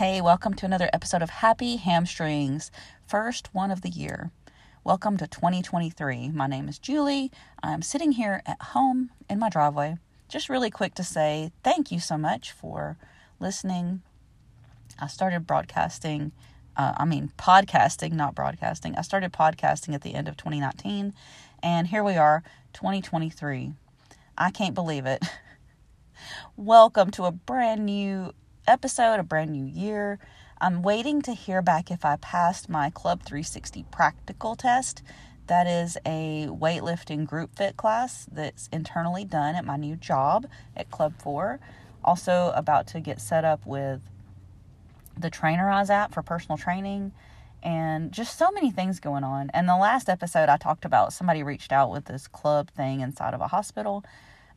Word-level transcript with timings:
Hey, 0.00 0.22
welcome 0.22 0.54
to 0.54 0.64
another 0.64 0.88
episode 0.94 1.20
of 1.20 1.28
Happy 1.28 1.76
Hamstrings, 1.76 2.70
first 3.06 3.52
one 3.52 3.70
of 3.70 3.82
the 3.82 3.90
year. 3.90 4.30
Welcome 4.82 5.18
to 5.18 5.26
2023. 5.26 6.30
My 6.30 6.46
name 6.46 6.70
is 6.70 6.78
Julie. 6.78 7.30
I'm 7.62 7.82
sitting 7.82 8.12
here 8.12 8.40
at 8.46 8.62
home 8.62 9.10
in 9.28 9.38
my 9.38 9.50
driveway. 9.50 9.98
Just 10.26 10.48
really 10.48 10.70
quick 10.70 10.94
to 10.94 11.04
say 11.04 11.52
thank 11.62 11.92
you 11.92 12.00
so 12.00 12.16
much 12.16 12.50
for 12.50 12.96
listening. 13.40 14.00
I 14.98 15.06
started 15.06 15.46
broadcasting, 15.46 16.32
uh, 16.78 16.94
I 16.96 17.04
mean, 17.04 17.32
podcasting, 17.36 18.12
not 18.12 18.34
broadcasting. 18.34 18.96
I 18.96 19.02
started 19.02 19.34
podcasting 19.34 19.92
at 19.92 20.00
the 20.00 20.14
end 20.14 20.28
of 20.28 20.38
2019, 20.38 21.12
and 21.62 21.88
here 21.88 22.02
we 22.02 22.16
are, 22.16 22.42
2023. 22.72 23.74
I 24.38 24.50
can't 24.50 24.74
believe 24.74 25.04
it. 25.04 25.22
Welcome 26.56 27.10
to 27.10 27.24
a 27.24 27.32
brand 27.32 27.84
new 27.84 28.32
episode, 28.66 29.20
a 29.20 29.22
brand 29.22 29.50
new 29.50 29.64
year. 29.64 30.18
I'm 30.60 30.82
waiting 30.82 31.22
to 31.22 31.32
hear 31.32 31.62
back 31.62 31.90
if 31.90 32.04
I 32.04 32.16
passed 32.16 32.68
my 32.68 32.90
Club 32.90 33.22
360 33.22 33.84
practical 33.90 34.56
test. 34.56 35.02
That 35.46 35.66
is 35.66 35.96
a 36.06 36.46
weightlifting 36.48 37.26
group 37.26 37.56
fit 37.56 37.76
class 37.76 38.26
that's 38.30 38.68
internally 38.72 39.24
done 39.24 39.54
at 39.54 39.64
my 39.64 39.76
new 39.76 39.96
job 39.96 40.46
at 40.76 40.90
Club 40.90 41.14
4. 41.18 41.58
Also, 42.04 42.52
about 42.54 42.86
to 42.88 43.00
get 43.00 43.20
set 43.20 43.44
up 43.44 43.64
with 43.66 44.00
the 45.18 45.30
Trainerize 45.30 45.90
app 45.90 46.14
for 46.14 46.22
personal 46.22 46.56
training 46.56 47.12
and 47.62 48.12
just 48.12 48.38
so 48.38 48.50
many 48.50 48.70
things 48.70 49.00
going 49.00 49.24
on. 49.24 49.50
And 49.52 49.68
the 49.68 49.76
last 49.76 50.08
episode, 50.08 50.48
I 50.48 50.56
talked 50.56 50.84
about 50.84 51.12
somebody 51.12 51.42
reached 51.42 51.72
out 51.72 51.90
with 51.90 52.06
this 52.06 52.26
club 52.26 52.70
thing 52.70 53.00
inside 53.00 53.34
of 53.34 53.40
a 53.40 53.48
hospital. 53.48 54.04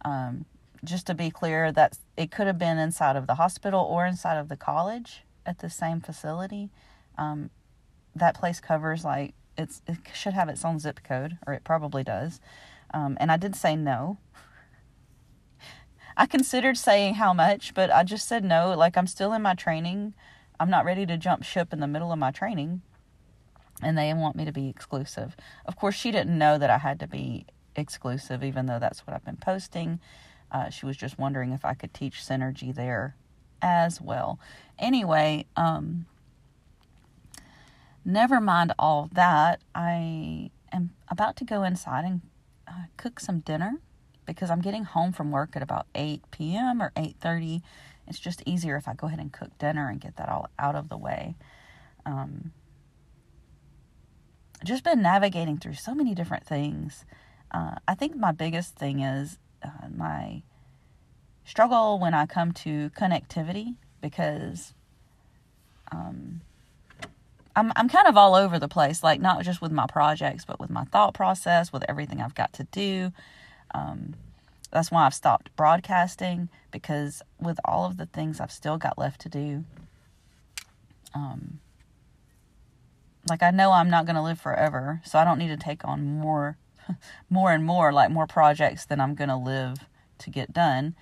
Um, 0.05 0.45
just 0.83 1.07
to 1.07 1.13
be 1.13 1.31
clear, 1.31 1.71
that 1.71 1.97
it 2.17 2.31
could 2.31 2.47
have 2.47 2.57
been 2.57 2.77
inside 2.77 3.15
of 3.15 3.27
the 3.27 3.35
hospital 3.35 3.81
or 3.81 4.05
inside 4.05 4.37
of 4.37 4.49
the 4.49 4.57
college 4.57 5.23
at 5.45 5.59
the 5.59 5.69
same 5.69 6.01
facility. 6.01 6.69
Um, 7.17 7.49
that 8.15 8.35
place 8.35 8.59
covers 8.59 9.03
like 9.03 9.33
it's 9.57 9.81
it 9.87 9.97
should 10.13 10.33
have 10.33 10.49
its 10.49 10.65
own 10.65 10.79
zip 10.79 11.01
code, 11.03 11.37
or 11.45 11.53
it 11.53 11.63
probably 11.63 12.03
does. 12.03 12.39
Um, 12.93 13.17
and 13.19 13.31
I 13.31 13.37
did 13.37 13.55
say 13.55 13.75
no. 13.75 14.17
I 16.17 16.25
considered 16.25 16.77
saying 16.77 17.15
how 17.15 17.33
much, 17.33 17.73
but 17.73 17.91
I 17.91 18.03
just 18.03 18.27
said 18.27 18.43
no. 18.43 18.73
Like 18.77 18.97
I'm 18.97 19.07
still 19.07 19.33
in 19.33 19.41
my 19.41 19.53
training. 19.53 20.13
I'm 20.59 20.69
not 20.69 20.85
ready 20.85 21.05
to 21.05 21.17
jump 21.17 21.43
ship 21.43 21.73
in 21.73 21.79
the 21.79 21.87
middle 21.87 22.11
of 22.11 22.19
my 22.19 22.31
training. 22.31 22.81
And 23.81 23.97
they 23.97 24.13
want 24.13 24.35
me 24.35 24.45
to 24.45 24.51
be 24.51 24.69
exclusive. 24.69 25.35
Of 25.65 25.75
course, 25.75 25.95
she 25.95 26.11
didn't 26.11 26.37
know 26.37 26.57
that 26.57 26.69
I 26.69 26.77
had 26.77 26.99
to 26.99 27.07
be 27.07 27.45
exclusive, 27.75 28.43
even 28.43 28.67
though 28.67 28.79
that's 28.79 29.05
what 29.05 29.15
I've 29.15 29.25
been 29.25 29.37
posting. 29.37 29.99
Uh, 30.53 30.69
she 30.69 30.85
was 30.85 30.95
just 30.95 31.17
wondering 31.17 31.51
if 31.51 31.65
I 31.65 31.73
could 31.73 31.93
teach 31.93 32.21
synergy 32.21 32.73
there 32.73 33.15
as 33.61 33.99
well. 33.99 34.39
Anyway, 34.77 35.47
um, 35.57 36.05
never 38.05 38.39
mind 38.39 38.73
all 38.77 39.09
that. 39.13 39.61
I 39.73 40.51
am 40.71 40.91
about 41.09 41.35
to 41.37 41.45
go 41.45 41.63
inside 41.63 42.05
and 42.05 42.21
uh, 42.67 42.83
cook 42.97 43.19
some 43.19 43.39
dinner 43.39 43.79
because 44.25 44.51
I'm 44.51 44.61
getting 44.61 44.83
home 44.83 45.11
from 45.11 45.31
work 45.31 45.55
at 45.55 45.63
about 45.63 45.87
8 45.95 46.21
p.m. 46.31 46.81
or 46.81 46.91
8:30. 46.95 47.61
It's 48.07 48.19
just 48.19 48.43
easier 48.45 48.75
if 48.75 48.87
I 48.87 48.93
go 48.93 49.07
ahead 49.07 49.19
and 49.19 49.31
cook 49.31 49.57
dinner 49.57 49.89
and 49.89 49.99
get 49.99 50.17
that 50.17 50.29
all 50.29 50.49
out 50.59 50.75
of 50.75 50.89
the 50.89 50.97
way. 50.97 51.35
Um, 52.05 52.51
just 54.63 54.83
been 54.83 55.01
navigating 55.01 55.57
through 55.57 55.75
so 55.75 55.95
many 55.95 56.13
different 56.13 56.45
things. 56.45 57.05
Uh, 57.51 57.75
I 57.87 57.95
think 57.95 58.15
my 58.15 58.31
biggest 58.31 58.75
thing 58.75 58.99
is 58.99 59.37
uh, 59.63 59.87
my 59.95 60.41
struggle 61.45 61.99
when 61.99 62.13
I 62.13 62.25
come 62.25 62.51
to 62.51 62.89
connectivity 62.91 63.75
because 64.01 64.73
um, 65.91 66.41
I'm 67.55 67.71
I'm 67.75 67.89
kind 67.89 68.07
of 68.07 68.17
all 68.17 68.35
over 68.35 68.59
the 68.59 68.67
place, 68.67 69.03
like 69.03 69.21
not 69.21 69.43
just 69.43 69.61
with 69.61 69.71
my 69.71 69.85
projects, 69.87 70.45
but 70.45 70.59
with 70.59 70.69
my 70.69 70.85
thought 70.85 71.13
process, 71.13 71.71
with 71.71 71.83
everything 71.87 72.21
I've 72.21 72.35
got 72.35 72.53
to 72.53 72.63
do. 72.65 73.11
Um, 73.73 74.15
that's 74.71 74.89
why 74.89 75.05
I've 75.05 75.13
stopped 75.13 75.55
broadcasting 75.55 76.49
because 76.71 77.21
with 77.39 77.59
all 77.63 77.85
of 77.85 77.97
the 77.97 78.07
things 78.07 78.39
I've 78.39 78.51
still 78.51 78.77
got 78.77 78.97
left 78.97 79.21
to 79.21 79.29
do, 79.29 79.65
um, 81.13 81.59
like 83.29 83.43
I 83.43 83.51
know 83.51 83.71
I'm 83.71 83.89
not 83.89 84.05
going 84.05 84.15
to 84.15 84.21
live 84.21 84.39
forever, 84.39 85.01
so 85.05 85.19
I 85.19 85.23
don't 85.23 85.37
need 85.37 85.49
to 85.49 85.57
take 85.57 85.85
on 85.85 86.03
more, 86.03 86.57
more 87.29 87.51
and 87.51 87.65
more, 87.65 87.91
like 87.91 88.11
more 88.11 88.27
projects 88.27 88.85
than 88.85 88.99
I'm 88.99 89.15
going 89.15 89.29
to 89.29 89.35
live 89.35 89.77
to 90.19 90.29
get 90.29 90.53
done. 90.53 90.95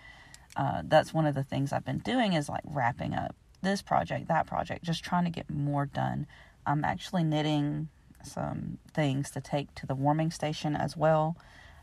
Uh, 0.56 0.82
that's 0.86 1.14
one 1.14 1.26
of 1.26 1.36
the 1.36 1.44
things 1.44 1.72
I've 1.72 1.86
been 1.86 2.00
doing 2.00 2.34
is 2.34 2.50
like 2.50 2.64
wrapping 2.66 3.14
up 3.14 3.36
this 3.62 3.82
project, 3.82 4.28
that 4.28 4.48
project, 4.48 4.84
just 4.84 5.04
trying 5.04 5.24
to 5.24 5.30
get 5.30 5.50
more 5.50 5.86
done. 5.86 6.28
I'm 6.66 6.84
actually 6.84 7.24
knitting 7.24 7.90
some 8.24 8.78
things 8.94 9.32
to 9.32 9.42
take 9.42 9.74
to 9.76 9.86
the 9.86 9.96
warming 9.96 10.32
station 10.32 10.76
as 10.76 10.98
well. 10.98 11.38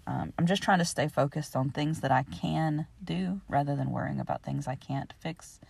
Um, 0.06 0.32
I'm 0.38 0.46
just 0.46 0.62
trying 0.62 0.78
to 0.78 0.84
stay 0.84 1.08
focused 1.08 1.54
on 1.54 1.70
things 1.70 2.00
that 2.00 2.10
I 2.10 2.22
can 2.22 2.86
do 3.02 3.40
rather 3.48 3.76
than 3.76 3.90
worrying 3.90 4.20
about 4.20 4.42
things 4.42 4.66
I 4.66 4.74
can't 4.74 5.12
fix. 5.20 5.60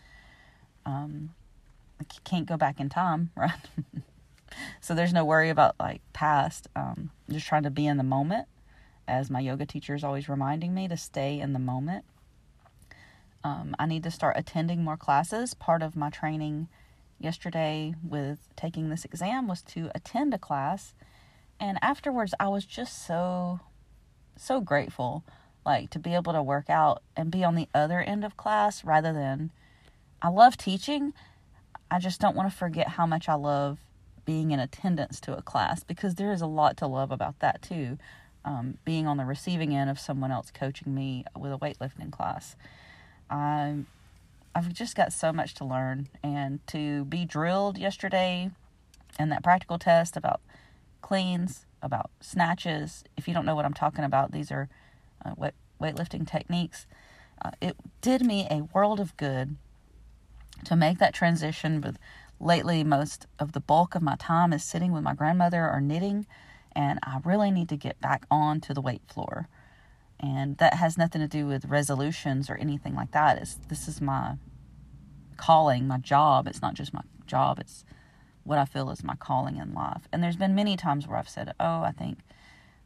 Um, 0.87 1.35
I 2.01 2.05
can't 2.25 2.47
go 2.47 2.57
back 2.57 2.79
in 2.79 2.89
time, 2.89 3.31
right? 3.37 3.53
So 4.81 4.95
there's 4.95 5.13
no 5.13 5.25
worry 5.25 5.51
about 5.51 5.75
like 5.79 6.03
past. 6.13 6.69
Um, 6.75 7.11
just 7.31 7.47
trying 7.47 7.65
to 7.65 7.71
be 7.71 7.87
in 7.87 7.97
the 7.97 8.03
moment, 8.03 8.49
as 9.07 9.31
my 9.31 9.41
yoga 9.41 9.67
teacher 9.67 9.95
is 9.95 10.05
always 10.05 10.29
reminding 10.29 10.75
me 10.75 10.89
to 10.89 10.97
stay 10.97 11.41
in 11.41 11.53
the 11.53 11.59
moment. 11.59 12.05
Um, 13.45 13.77
I 13.79 13.87
need 13.87 14.03
to 14.03 14.11
start 14.11 14.37
attending 14.37 14.83
more 14.83 14.97
classes. 14.97 15.55
Part 15.55 15.83
of 15.83 15.97
my 15.97 16.11
training 16.11 16.69
yesterday 17.21 17.95
with 18.03 18.49
taking 18.57 18.89
this 18.89 19.05
exam 19.05 19.49
was 19.49 19.63
to 19.63 19.91
attend 19.95 20.35
a 20.35 20.39
class. 20.39 20.95
And 21.61 21.79
afterwards, 21.83 22.35
I 22.39 22.49
was 22.49 22.65
just 22.65 23.07
so, 23.07 23.61
so 24.37 24.61
grateful, 24.61 25.25
like 25.65 25.91
to 25.91 25.99
be 25.99 26.15
able 26.15 26.33
to 26.33 26.43
work 26.43 26.71
out 26.71 27.03
and 27.17 27.31
be 27.31 27.45
on 27.45 27.55
the 27.55 27.69
other 27.75 28.01
end 28.01 28.25
of 28.25 28.37
class 28.37 28.85
rather 28.85 29.13
than. 29.13 29.51
I 30.21 30.29
love 30.29 30.57
teaching. 30.57 31.13
I 31.91 31.99
just 32.01 32.21
don't 32.21 32.37
want 32.37 32.51
to 32.51 32.57
forget 32.57 32.89
how 32.89 33.07
much 33.07 33.29
I 33.29 33.35
love 33.35 33.79
being 34.29 34.51
in 34.51 34.61
attendance 34.61 35.21
to 35.21 35.35
a 35.35 35.41
class 35.41 35.83
because 35.83 36.17
there 36.17 36.31
is 36.33 36.43
a 36.43 36.47
lot 36.47 36.77
to 36.77 36.87
love 36.87 37.11
about 37.11 37.39
that 37.39 37.63
too. 37.63 37.97
Um, 38.45 38.77
being 38.85 39.07
on 39.07 39.17
the 39.17 39.25
receiving 39.25 39.75
end 39.75 39.89
of 39.89 39.99
someone 39.99 40.31
else 40.31 40.51
coaching 40.51 40.95
me 40.95 41.25
with 41.35 41.51
a 41.51 41.57
weightlifting 41.57 42.13
class. 42.13 42.55
I'm 43.31 43.87
I've 44.55 44.71
just 44.75 44.95
got 44.95 45.15
so 45.15 45.33
much 45.33 45.55
to 45.55 45.65
learn 45.65 46.09
and 46.23 46.61
to 46.67 47.07
be 47.07 47.25
drilled 47.25 47.79
yesterday 47.79 48.51
in 49.19 49.31
that 49.31 49.43
practical 49.43 49.79
test 49.79 50.15
about 50.15 50.43
cleans, 51.01 51.65
about 51.81 52.11
snatches. 52.21 53.05
If 53.17 53.29
you 53.29 53.33
don't 53.33 53.47
know 53.47 53.55
what 53.55 53.65
I'm 53.65 53.73
talking 53.73 54.05
about, 54.05 54.33
these 54.33 54.53
are 54.53 54.69
uh, 55.25 55.33
weight, 55.39 55.55
weightlifting 55.81 56.31
techniques. 56.31 56.85
Uh, 57.43 57.53
it 57.63 57.77
did 58.03 58.27
me 58.27 58.47
a 58.51 58.69
world 58.75 59.01
of 59.01 59.17
good 59.17 59.57
to 60.67 60.77
make 60.77 60.99
that 60.99 61.15
transition. 61.15 61.81
But 61.81 61.97
lately, 62.41 62.85
most 62.85 63.27
of 63.39 63.53
the 63.53 63.61
bulk 63.61 63.95
of 63.95 64.03
my 64.03 64.17
time 64.17 64.53
is 64.53 64.65
sitting 64.65 64.93
with 64.93 65.03
my 65.03 65.15
grandmother 65.15 65.69
or 65.69 65.81
knitting, 65.81 66.27
and 66.73 66.99
I 67.03 67.21
really 67.25 67.51
need 67.51 67.69
to 67.71 67.77
get 67.77 68.01
back 68.01 68.27
on 68.31 68.61
to 68.63 68.75
the 68.75 68.81
weight 68.81 69.03
floor. 69.09 69.49
And 70.21 70.57
that 70.59 70.75
has 70.75 70.99
nothing 70.99 71.21
to 71.21 71.29
do 71.29 71.47
with 71.47 71.67
resolutions 71.67 72.51
or 72.51 72.57
anything 72.57 72.95
like 72.95 73.13
that. 73.13 73.39
It's 73.39 73.55
this 73.69 73.87
is 73.87 74.01
my 74.01 74.35
calling 75.37 75.87
my 75.87 75.99
job. 75.99 76.47
It's 76.49 76.61
not 76.61 76.75
just 76.75 76.93
my 76.93 77.03
job. 77.27 77.59
It's 77.61 77.85
what 78.45 78.59
i 78.59 78.65
feel 78.65 78.91
is 78.91 79.05
my 79.05 79.15
calling 79.15 79.57
in 79.57 79.75
life. 79.75 80.09
And 80.13 80.23
there's 80.23 80.37
been 80.37 80.55
many 80.55 80.77
times 80.77 81.07
where 81.07 81.19
i've 81.19 81.29
said 81.29 81.53
oh 81.61 81.83
i 81.83 81.93
think 81.93 82.21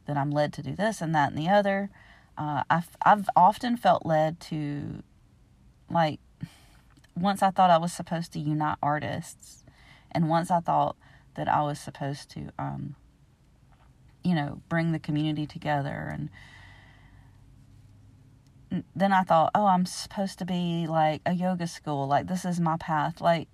that 0.05 0.17
i'm 0.17 0.29
led 0.29 0.51
to 0.53 0.61
do 0.61 0.75
this 0.75 1.01
and 1.01 1.15
that 1.15 1.29
and 1.29 1.37
the 1.37 1.49
other. 1.49 1.89
Uh, 2.37 2.63
I've, 2.69 2.89
I've 3.03 3.29
often 3.35 3.77
felt 3.77 4.05
led 4.05 4.39
to 4.41 5.03
like 5.89 6.19
once 7.15 7.41
i 7.43 7.49
thought 7.49 7.69
i 7.69 7.77
was 7.77 7.93
supposed 7.93 8.33
to 8.33 8.39
unite 8.39 8.77
artists 8.81 9.63
and 10.11 10.29
once 10.29 10.49
i 10.51 10.59
thought 10.59 10.95
that 11.35 11.47
i 11.47 11.61
was 11.61 11.79
supposed 11.79 12.29
to 12.29 12.49
um, 12.59 12.95
you 14.23 14.35
know 14.35 14.61
bring 14.69 14.91
the 14.91 14.99
community 14.99 15.45
together 15.45 16.09
and 16.11 16.29
then 18.95 19.11
I 19.11 19.23
thought, 19.23 19.51
oh, 19.53 19.65
I'm 19.65 19.85
supposed 19.85 20.39
to 20.39 20.45
be 20.45 20.87
like 20.87 21.21
a 21.25 21.33
yoga 21.33 21.67
school. 21.67 22.07
Like, 22.07 22.27
this 22.27 22.45
is 22.45 22.59
my 22.59 22.77
path. 22.77 23.21
Like, 23.21 23.47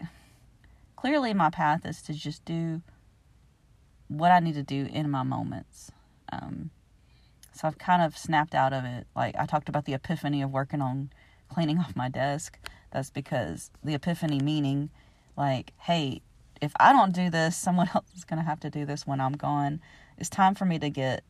clearly, 0.96 1.34
my 1.34 1.50
path 1.50 1.86
is 1.86 2.02
to 2.04 2.14
just 2.14 2.46
do 2.46 2.82
what 4.08 4.32
I 4.32 4.40
need 4.40 4.56
to 4.56 4.64
do 4.64 4.88
in 4.92 5.10
my 5.10 5.24
moments. 5.24 5.92
Um, 6.32 6.70
so 7.54 7.68
I've 7.68 7.78
kind 7.78 8.02
of 8.02 8.18
snapped 8.18 8.56
out 8.56 8.74
of 8.74 8.86
it. 8.86 9.08
Like, 9.16 9.36
I 9.38 9.46
talked 9.46 9.70
about 9.70 9.86
the 9.86 9.94
epiphany 9.94 10.42
of 10.42 10.52
working 10.52 10.82
on 10.82 11.10
cleaning 11.50 11.80
off 11.80 11.96
my 11.96 12.10
desk. 12.10 12.58
That's 12.92 13.10
because 13.10 13.72
the 13.84 13.94
epiphany 13.94 14.40
meaning, 14.40 14.90
like, 15.38 15.74
hey, 15.80 16.22
if 16.62 16.74
I 16.80 16.92
don't 16.92 17.14
do 17.14 17.30
this, 17.30 17.56
someone 17.58 17.90
else 17.94 18.08
is 18.16 18.26
going 18.26 18.40
to 18.40 18.46
have 18.46 18.60
to 18.62 18.70
do 18.70 18.86
this 18.86 19.06
when 19.08 19.22
I'm 19.22 19.34
gone. 19.34 19.82
It's 20.18 20.30
time 20.30 20.56
for 20.56 20.66
me 20.66 20.80
to 20.80 20.90
get 20.90 21.24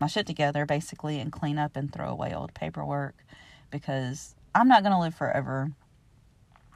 my 0.00 0.06
shit 0.06 0.26
together 0.26 0.64
basically 0.64 1.18
and 1.18 1.30
clean 1.30 1.58
up 1.58 1.76
and 1.76 1.92
throw 1.92 2.08
away 2.08 2.32
old 2.34 2.54
paperwork 2.54 3.14
because 3.70 4.34
I'm 4.54 4.68
not 4.68 4.82
going 4.82 4.92
to 4.92 4.98
live 4.98 5.14
forever. 5.14 5.72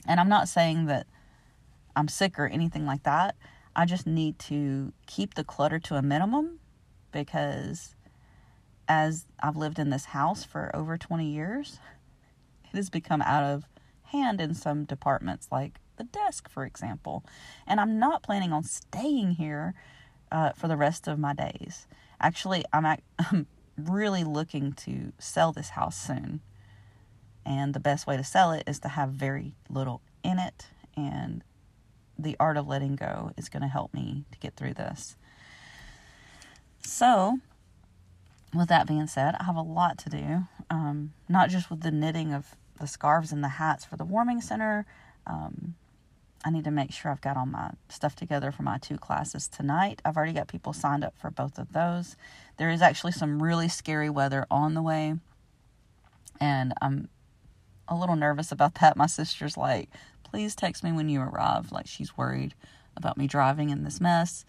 And 0.07 0.21
I'm 0.21 0.29
not 0.29 0.49
saying 0.49 0.87
that 0.87 1.07
I'm 1.97 2.09
sick 2.09 2.39
or 2.39 2.47
anything 2.47 2.87
like 2.87 3.03
that. 3.05 3.37
I 3.75 3.87
just 3.87 4.07
need 4.07 4.39
to 4.41 4.93
keep 5.07 5.35
the 5.35 5.45
clutter 5.45 5.79
to 5.81 5.97
a 5.97 6.03
minimum 6.03 6.61
because 7.11 7.95
as 8.87 9.27
I've 9.41 9.57
lived 9.57 9.79
in 9.79 9.91
this 9.91 10.07
house 10.07 10.45
for 10.45 10.71
over 10.75 10.99
20 10.99 11.27
years, 11.27 11.79
it 12.73 12.77
has 12.77 12.91
become 12.91 13.23
out 13.23 13.43
of 13.43 13.65
hand 14.15 14.41
in 14.41 14.55
some 14.55 14.85
departments, 14.85 15.49
like 15.51 15.81
the 15.97 16.05
desk, 16.05 16.49
for 16.49 16.65
example. 16.65 17.25
And 17.67 17.81
I'm 17.81 17.99
not 17.99 18.23
planning 18.23 18.53
on 18.53 18.63
staying 18.63 19.33
here 19.33 19.75
uh, 20.31 20.53
for 20.53 20.69
the 20.69 20.77
rest 20.77 21.09
of 21.09 21.19
my 21.19 21.35
days. 21.35 21.87
Actually, 22.21 22.65
I'm, 22.73 22.87
I'm 23.19 23.47
really 23.77 24.25
looking 24.25 24.73
to 24.73 25.13
sell 25.19 25.53
this 25.53 25.71
house 25.71 25.97
soon. 25.97 26.41
And 27.45 27.75
the 27.75 27.81
best 27.81 28.07
way 28.07 28.17
to 28.17 28.25
sell 28.25 28.53
it 28.53 28.65
is 28.67 28.79
to 28.81 28.89
have 28.89 29.11
very 29.11 29.57
little 29.69 30.01
in 30.23 30.39
it. 30.39 30.69
And 30.97 31.43
the 32.19 32.37
art 32.39 32.57
of 32.57 32.67
letting 32.67 32.97
go 32.97 33.33
is 33.37 33.49
going 33.49 33.63
to 33.63 33.69
help 33.69 33.93
me 33.93 34.25
to 34.33 34.39
get 34.39 34.57
through 34.57 34.75
this. 34.75 35.17
So, 36.83 37.39
with 38.55 38.69
that 38.69 38.87
being 38.87 39.09
said, 39.09 39.35
I 39.41 39.45
have 39.45 39.57
a 39.57 39.63
lot 39.63 39.99
to 39.99 40.11
do. 40.11 40.45
Um, 40.71 41.13
not 41.29 41.51
just 41.51 41.71
with 41.71 41.81
the 41.81 41.91
knitting 41.91 42.33
of 42.33 42.55
the 42.81 42.87
scarves 42.87 43.33
and 43.33 43.43
the 43.43 43.49
hats 43.49 43.85
for 43.85 43.97
the 43.97 44.05
warming 44.05 44.41
center. 44.41 44.87
Um, 45.27 45.75
I 46.45 46.51
need 46.51 46.65
to 46.65 46.71
make 46.71 46.93
sure 46.93 47.11
I've 47.11 47.23
got 47.23 47.37
all 47.37 47.47
my 47.47 47.71
stuff 47.89 48.15
together 48.15 48.53
for 48.53 48.63
my 48.63 48.77
two 48.79 48.99
classes 48.99 49.49
tonight. 49.49 50.03
I've 50.05 50.17
already 50.17 50.35
got 50.35 50.49
people 50.49 50.75
signed 50.75 51.03
up 51.03 51.15
for 51.17 51.31
both 51.31 51.59
of 51.59 51.73
those. 51.73 52.17
There 52.59 52.71
is 52.71 52.83
actually 52.83 53.13
some 53.13 53.43
really 53.43 53.69
scary 53.69 54.11
weather 54.11 54.47
on 54.51 54.75
the 54.75 54.83
way, 54.83 55.15
and 56.39 56.75
I'm 56.83 57.09
a 57.89 57.95
little 57.95 58.17
nervous 58.17 58.53
about 58.53 58.75
that. 58.81 58.97
My 58.97 59.07
sister's 59.07 59.57
like, 59.57 59.89
please 60.23 60.55
text 60.55 60.85
me 60.85 60.93
when 60.93 61.09
you 61.09 61.23
arrive. 61.23 61.73
Like, 61.73 61.87
she's 61.87 62.17
worried 62.17 62.55
about 62.97 63.17
me 63.17 63.27
driving 63.27 63.71
in 63.71 63.85
this 63.85 64.01
mess. 64.01 64.45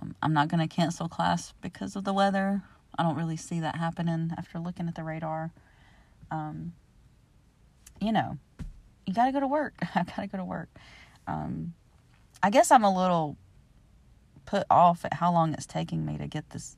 Um, 0.00 0.16
I'm 0.20 0.32
not 0.32 0.48
going 0.48 0.66
to 0.66 0.74
cancel 0.74 1.08
class 1.08 1.54
because 1.60 1.94
of 1.94 2.04
the 2.04 2.12
weather. 2.12 2.62
I 2.98 3.02
don't 3.02 3.16
really 3.16 3.36
see 3.36 3.60
that 3.60 3.76
happening 3.76 4.32
after 4.36 4.58
looking 4.58 4.88
at 4.88 4.94
the 4.96 5.04
radar. 5.04 5.52
Um, 6.30 6.72
you 8.04 8.12
know, 8.12 8.38
you 9.06 9.14
got 9.14 9.26
to 9.26 9.32
go 9.32 9.40
to 9.40 9.46
work. 9.46 9.74
I 9.94 10.04
got 10.04 10.16
to 10.16 10.26
go 10.26 10.38
to 10.38 10.44
work. 10.44 10.68
Um, 11.26 11.74
I 12.42 12.50
guess 12.50 12.70
I'm 12.70 12.84
a 12.84 12.94
little 12.94 13.36
put 14.44 14.64
off 14.70 15.04
at 15.04 15.14
how 15.14 15.32
long 15.32 15.54
it's 15.54 15.66
taking 15.66 16.04
me 16.04 16.18
to 16.18 16.26
get 16.26 16.50
this 16.50 16.76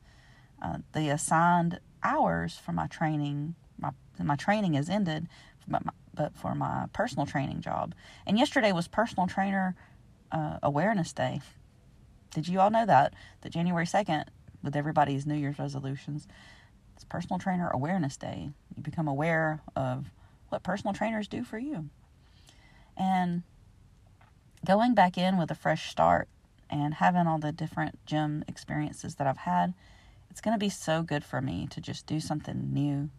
uh, 0.62 0.78
the 0.93 1.08
assigned 1.11 1.81
hours 2.02 2.56
for 2.56 2.73
my 2.73 2.87
training. 2.87 3.56
My 3.78 3.90
my 4.23 4.37
training 4.37 4.75
is 4.75 4.88
ended, 4.88 5.28
but 5.67 5.84
my, 5.84 5.93
but 6.14 6.37
for 6.37 6.55
my 6.55 6.87
personal 6.93 7.26
training 7.26 7.61
job. 7.61 7.94
And 8.26 8.38
yesterday 8.38 8.73
was 8.73 8.88
personal 8.88 9.26
trainer 9.26 9.75
uh, 10.32 10.58
awareness 10.62 11.12
day. 11.12 11.40
Did 12.32 12.49
you 12.49 12.61
all 12.61 12.70
know 12.70 12.87
that 12.87 13.14
that 13.43 13.52
January 13.52 13.87
second, 13.87 14.31
with 14.62 14.76
everybody's 14.76 15.26
New 15.26 15.34
Year's 15.34 15.58
resolutions, 15.58 16.26
it's 16.94 17.05
personal 17.05 17.38
trainer 17.38 17.69
awareness 17.69 18.17
day. 18.17 18.50
You 18.76 18.82
become 18.82 19.08
aware 19.08 19.61
of 19.75 20.06
what 20.48 20.62
personal 20.62 20.94
trainers 20.94 21.28
do 21.28 21.44
for 21.44 21.58
you. 21.58 21.88
And 22.96 23.43
going 24.64 24.94
back 24.94 25.19
in 25.19 25.38
with 25.38 25.50
a 25.50 25.54
fresh 25.54 25.90
start 25.90 26.28
and 26.70 26.94
having 26.94 27.26
all 27.26 27.38
the 27.38 27.52
different 27.52 28.04
gym 28.06 28.44
experiences 28.48 29.16
that 29.16 29.26
I've 29.26 29.38
had, 29.38 29.75
it's 30.31 30.40
going 30.40 30.54
to 30.54 30.58
be 30.58 30.69
so 30.69 31.02
good 31.02 31.25
for 31.25 31.40
me 31.40 31.66
to 31.70 31.81
just 31.81 32.06
do 32.06 32.20
something 32.20 32.72
new 32.72 33.10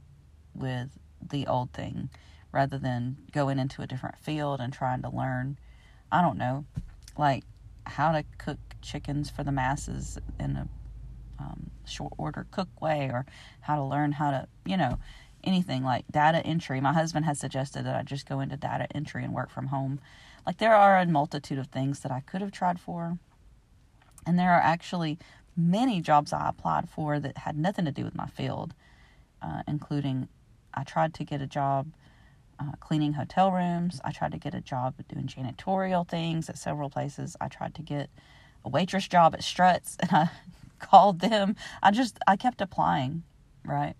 with 0.53 0.97
the 1.21 1.47
old 1.47 1.71
thing 1.71 2.09
rather 2.51 2.77
than 2.77 3.17
going 3.31 3.59
into 3.59 3.81
a 3.81 3.87
different 3.87 4.17
field 4.17 4.59
and 4.59 4.73
trying 4.73 5.01
to 5.01 5.09
learn, 5.09 5.57
I 6.11 6.21
don't 6.21 6.37
know, 6.37 6.65
like 7.17 7.43
how 7.85 8.11
to 8.11 8.23
cook 8.37 8.59
chickens 8.81 9.29
for 9.29 9.43
the 9.43 9.51
masses 9.51 10.17
in 10.39 10.57
a 10.57 10.67
um, 11.39 11.69
short 11.85 12.13
order 12.17 12.47
cook 12.51 12.81
way 12.81 13.09
or 13.11 13.25
how 13.61 13.75
to 13.75 13.83
learn 13.83 14.13
how 14.13 14.31
to, 14.31 14.47
you 14.65 14.77
know, 14.77 14.97
anything 15.47 15.83
like 15.83 16.05
data 16.11 16.45
entry. 16.45 16.81
My 16.81 16.93
husband 16.93 17.25
has 17.25 17.39
suggested 17.39 17.85
that 17.85 17.95
I 17.95 18.03
just 18.03 18.27
go 18.27 18.39
into 18.41 18.57
data 18.57 18.87
entry 18.93 19.23
and 19.23 19.33
work 19.33 19.49
from 19.49 19.67
home 19.67 19.99
like 20.47 20.59
there 20.59 20.73
are 20.73 20.97
a 20.97 21.05
multitude 21.05 21.59
of 21.59 21.67
things 21.67 21.99
that 21.99 22.11
I 22.11 22.21
could 22.21 22.39
have 22.39 22.53
tried 22.53 22.79
for. 22.79 23.19
And 24.25 24.39
there 24.39 24.53
are 24.53 24.61
actually 24.61 25.19
many 25.57 25.99
jobs 25.99 26.31
I 26.31 26.47
applied 26.47 26.89
for 26.89 27.19
that 27.19 27.39
had 27.39 27.57
nothing 27.57 27.83
to 27.83 27.91
do 27.91 28.05
with 28.05 28.15
my 28.15 28.27
field, 28.27 28.73
uh, 29.41 29.63
including 29.67 30.29
I 30.73 30.83
tried 30.83 31.13
to 31.15 31.25
get 31.25 31.41
a 31.41 31.47
job 31.47 31.91
uh, 32.59 32.71
cleaning 32.79 33.13
hotel 33.13 33.51
rooms. 33.51 33.99
I 34.05 34.13
tried 34.13 34.31
to 34.31 34.37
get 34.37 34.55
a 34.55 34.61
job 34.61 34.95
doing 35.09 35.27
janitorial 35.27 36.07
things 36.07 36.49
at 36.49 36.57
several 36.57 36.89
places. 36.89 37.35
I 37.41 37.49
tried 37.49 37.75
to 37.75 37.81
get 37.81 38.09
a 38.63 38.69
waitress 38.69 39.07
job 39.09 39.33
at 39.33 39.43
Struts, 39.43 39.97
and 39.99 40.11
I 40.11 40.29
called 40.79 41.19
them. 41.19 41.57
I 41.83 41.91
just 41.91 42.19
I 42.25 42.37
kept 42.37 42.61
applying, 42.61 43.23
right? 43.65 43.95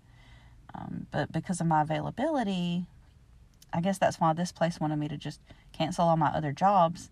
Um, 0.74 1.06
but 1.10 1.32
because 1.32 1.60
of 1.60 1.66
my 1.66 1.82
availability, 1.82 2.86
I 3.72 3.80
guess 3.80 3.98
that's 3.98 4.20
why 4.20 4.32
this 4.32 4.52
place 4.52 4.80
wanted 4.80 4.96
me 4.96 5.08
to 5.08 5.16
just 5.16 5.40
cancel 5.72 6.06
all 6.06 6.16
my 6.16 6.28
other 6.28 6.52
jobs. 6.52 7.10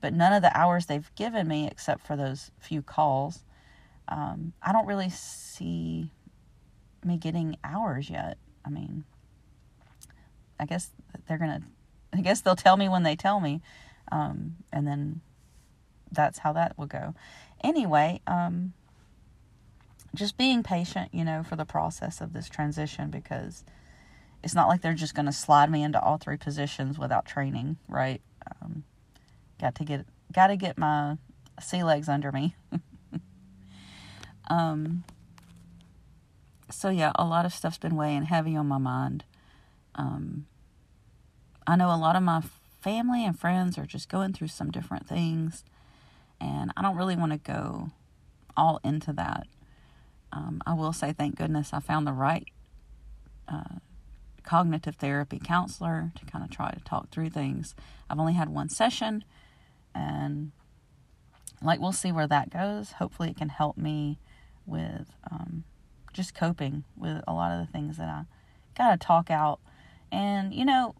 But 0.00 0.14
none 0.14 0.32
of 0.32 0.42
the 0.42 0.56
hours 0.56 0.86
they've 0.86 1.10
given 1.16 1.48
me, 1.48 1.66
except 1.66 2.06
for 2.06 2.16
those 2.16 2.50
few 2.58 2.82
calls, 2.82 3.44
um, 4.08 4.52
I 4.62 4.72
don't 4.72 4.86
really 4.86 5.10
see 5.10 6.12
me 7.04 7.16
getting 7.16 7.56
hours 7.64 8.08
yet. 8.08 8.38
I 8.64 8.70
mean, 8.70 9.04
I 10.58 10.66
guess 10.66 10.90
they're 11.26 11.38
gonna. 11.38 11.62
I 12.12 12.22
guess 12.22 12.40
they'll 12.40 12.56
tell 12.56 12.78
me 12.78 12.88
when 12.88 13.02
they 13.02 13.16
tell 13.16 13.38
me, 13.38 13.60
um, 14.10 14.56
and 14.72 14.86
then 14.86 15.20
that's 16.10 16.38
how 16.38 16.54
that 16.54 16.78
will 16.78 16.86
go. 16.86 17.14
Anyway, 17.62 18.22
um, 18.26 18.72
just 20.14 20.36
being 20.36 20.62
patient, 20.62 21.12
you 21.12 21.24
know, 21.24 21.42
for 21.42 21.56
the 21.56 21.64
process 21.64 22.20
of 22.20 22.32
this 22.32 22.48
transition 22.48 23.10
because 23.10 23.64
it's 24.42 24.54
not 24.54 24.68
like 24.68 24.80
they're 24.82 24.94
just 24.94 25.14
going 25.14 25.26
to 25.26 25.32
slide 25.32 25.70
me 25.70 25.82
into 25.82 26.00
all 26.00 26.16
three 26.16 26.36
positions 26.36 26.98
without 26.98 27.26
training, 27.26 27.76
right? 27.88 28.20
Um, 28.62 28.84
got 29.60 29.74
to 29.76 29.84
get 29.84 30.06
got 30.32 30.48
to 30.48 30.56
get 30.56 30.78
my 30.78 31.16
sea 31.60 31.82
legs 31.82 32.08
under 32.08 32.30
me. 32.30 32.54
um, 34.50 35.04
so 36.70 36.90
yeah, 36.90 37.12
a 37.16 37.24
lot 37.24 37.44
of 37.44 37.52
stuff's 37.52 37.78
been 37.78 37.96
weighing 37.96 38.24
heavy 38.24 38.56
on 38.56 38.66
my 38.66 38.78
mind. 38.78 39.24
Um, 39.94 40.46
I 41.66 41.76
know 41.76 41.92
a 41.92 41.96
lot 41.96 42.16
of 42.16 42.22
my 42.22 42.42
family 42.80 43.24
and 43.24 43.38
friends 43.38 43.76
are 43.76 43.86
just 43.86 44.08
going 44.08 44.32
through 44.32 44.48
some 44.48 44.70
different 44.70 45.08
things, 45.08 45.64
and 46.40 46.72
I 46.76 46.82
don't 46.82 46.96
really 46.96 47.16
want 47.16 47.32
to 47.32 47.38
go 47.38 47.90
all 48.56 48.80
into 48.84 49.12
that. 49.14 49.46
Um, 50.32 50.60
I 50.66 50.74
will 50.74 50.92
say, 50.92 51.12
thank 51.12 51.36
goodness, 51.36 51.72
I 51.72 51.80
found 51.80 52.06
the 52.06 52.12
right 52.12 52.46
uh, 53.48 53.78
cognitive 54.42 54.96
therapy 54.96 55.40
counselor 55.42 56.12
to 56.14 56.24
kind 56.24 56.44
of 56.44 56.50
try 56.50 56.70
to 56.70 56.80
talk 56.80 57.10
through 57.10 57.30
things. 57.30 57.74
I've 58.08 58.18
only 58.18 58.34
had 58.34 58.48
one 58.48 58.68
session, 58.68 59.24
and 59.94 60.52
like 61.62 61.80
we'll 61.80 61.92
see 61.92 62.12
where 62.12 62.26
that 62.26 62.50
goes. 62.50 62.92
Hopefully, 62.92 63.30
it 63.30 63.36
can 63.36 63.50
help 63.50 63.76
me 63.76 64.18
with 64.66 65.10
um, 65.30 65.64
just 66.12 66.34
coping 66.34 66.84
with 66.96 67.22
a 67.26 67.32
lot 67.32 67.52
of 67.52 67.66
the 67.66 67.72
things 67.72 67.96
that 67.96 68.08
I 68.08 68.24
got 68.76 68.90
to 68.92 69.06
talk 69.06 69.30
out. 69.30 69.60
And 70.10 70.54
you 70.54 70.64
know, 70.64 70.94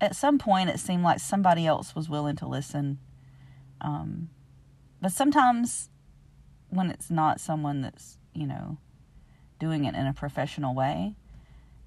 at 0.00 0.16
some 0.16 0.38
point, 0.38 0.70
it 0.70 0.78
seemed 0.78 1.02
like 1.02 1.20
somebody 1.20 1.66
else 1.66 1.94
was 1.94 2.08
willing 2.08 2.36
to 2.36 2.46
listen. 2.46 2.98
Um, 3.80 4.30
but 5.00 5.12
sometimes, 5.12 5.88
when 6.68 6.90
it's 6.90 7.10
not 7.10 7.40
someone 7.40 7.80
that's 7.80 8.18
you 8.34 8.46
know 8.46 8.78
doing 9.58 9.84
it 9.84 9.94
in 9.94 10.06
a 10.06 10.12
professional 10.12 10.74
way, 10.74 11.14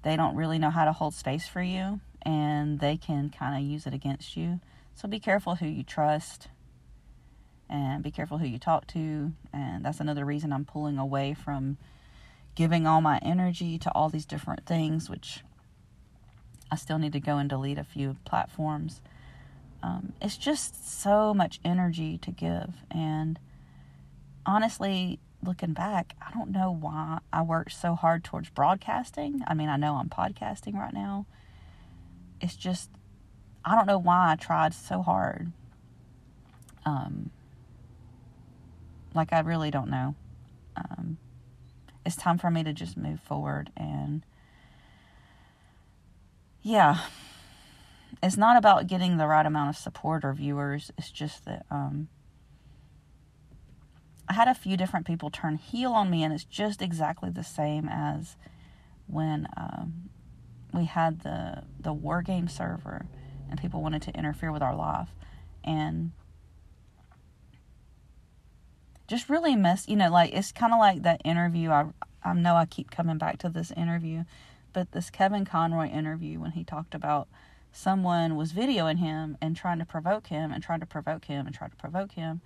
they 0.02 0.16
don't 0.16 0.36
really 0.36 0.58
know 0.58 0.70
how 0.70 0.84
to 0.84 0.92
hold 0.92 1.14
space 1.14 1.48
for 1.48 1.62
you 1.62 2.00
and 2.22 2.80
they 2.80 2.96
can 2.96 3.30
kind 3.30 3.56
of 3.56 3.70
use 3.70 3.86
it 3.86 3.92
against 3.92 4.36
you. 4.36 4.60
So 4.94 5.08
be 5.08 5.18
careful 5.18 5.56
who 5.56 5.66
you 5.66 5.82
trust 5.82 6.48
and 7.68 8.02
be 8.02 8.10
careful 8.10 8.38
who 8.38 8.46
you 8.46 8.58
talk 8.58 8.86
to. 8.88 9.32
And 9.52 9.84
that's 9.84 10.00
another 10.00 10.24
reason 10.24 10.52
I'm 10.52 10.64
pulling 10.64 10.98
away 10.98 11.34
from 11.34 11.76
giving 12.54 12.86
all 12.86 13.00
my 13.00 13.18
energy 13.22 13.78
to 13.78 13.90
all 13.92 14.08
these 14.08 14.26
different 14.26 14.64
things, 14.64 15.10
which 15.10 15.40
I 16.70 16.76
still 16.76 16.98
need 16.98 17.12
to 17.12 17.20
go 17.20 17.38
and 17.38 17.48
delete 17.48 17.78
a 17.78 17.84
few 17.84 18.16
platforms. 18.24 19.00
Um, 19.82 20.12
it's 20.22 20.36
just 20.36 21.00
so 21.00 21.34
much 21.34 21.60
energy 21.64 22.16
to 22.18 22.30
give. 22.30 22.74
And 22.90 23.38
honestly, 24.46 25.18
looking 25.44 25.72
back, 25.72 26.14
I 26.20 26.32
don't 26.32 26.50
know 26.50 26.70
why 26.72 27.18
I 27.32 27.42
worked 27.42 27.72
so 27.72 27.94
hard 27.94 28.24
towards 28.24 28.50
broadcasting. 28.50 29.42
I 29.46 29.54
mean, 29.54 29.68
I 29.68 29.76
know 29.76 29.94
I'm 29.94 30.08
podcasting 30.08 30.74
right 30.74 30.92
now. 30.92 31.26
It's 32.40 32.56
just, 32.56 32.90
I 33.64 33.74
don't 33.74 33.86
know 33.86 33.98
why 33.98 34.32
I 34.32 34.36
tried 34.36 34.74
so 34.74 35.02
hard. 35.02 35.52
Um, 36.84 37.30
like, 39.14 39.32
I 39.32 39.40
really 39.40 39.70
don't 39.70 39.90
know. 39.90 40.14
Um, 40.76 41.18
it's 42.04 42.16
time 42.16 42.38
for 42.38 42.50
me 42.50 42.62
to 42.64 42.72
just 42.72 42.96
move 42.96 43.20
forward 43.20 43.70
and, 43.76 44.24
yeah, 46.62 46.98
it's 48.22 48.36
not 48.36 48.56
about 48.56 48.86
getting 48.86 49.16
the 49.16 49.26
right 49.26 49.44
amount 49.44 49.70
of 49.70 49.76
support 49.76 50.24
or 50.24 50.32
viewers. 50.32 50.90
It's 50.96 51.10
just 51.10 51.44
that 51.44 51.66
um, 51.70 52.08
I 54.28 54.34
had 54.34 54.48
a 54.48 54.54
few 54.54 54.76
different 54.76 55.06
people 55.06 55.30
turn 55.30 55.56
heel 55.56 55.92
on 55.92 56.10
me, 56.10 56.22
and 56.22 56.32
it's 56.32 56.44
just 56.44 56.80
exactly 56.80 57.30
the 57.30 57.44
same 57.44 57.88
as 57.88 58.36
when 59.06 59.46
um, 59.56 60.10
we 60.72 60.86
had 60.86 61.20
the 61.20 61.64
the 61.78 61.92
war 61.92 62.22
game 62.22 62.48
server 62.48 63.06
and 63.50 63.60
people 63.60 63.82
wanted 63.82 64.02
to 64.02 64.16
interfere 64.16 64.50
with 64.50 64.62
our 64.62 64.74
life. 64.74 65.10
And 65.62 66.12
just 69.06 69.28
really 69.28 69.54
mess 69.54 69.86
you 69.86 69.96
know 69.96 70.10
like 70.10 70.32
it's 70.32 70.50
kind 70.50 70.72
of 70.72 70.78
like 70.78 71.02
that 71.02 71.20
interview 71.24 71.70
I 71.70 71.86
I 72.22 72.32
know 72.32 72.56
I 72.56 72.64
keep 72.64 72.90
coming 72.90 73.18
back 73.18 73.38
to 73.40 73.50
this 73.50 73.70
interview 73.72 74.24
but 74.72 74.92
this 74.92 75.10
Kevin 75.10 75.44
Conroy 75.44 75.88
interview 75.88 76.40
when 76.40 76.52
he 76.52 76.64
talked 76.64 76.94
about 76.94 77.28
someone 77.70 78.36
was 78.36 78.52
videoing 78.52 78.98
him 78.98 79.36
and 79.40 79.56
trying 79.56 79.78
to 79.78 79.84
provoke 79.84 80.28
him 80.28 80.52
and 80.52 80.62
trying 80.62 80.80
to 80.80 80.86
provoke 80.86 81.26
him 81.26 81.46
and 81.46 81.54
trying 81.54 81.70
to 81.70 81.76
provoke 81.76 82.12
him. 82.12 82.30
and 82.30 82.40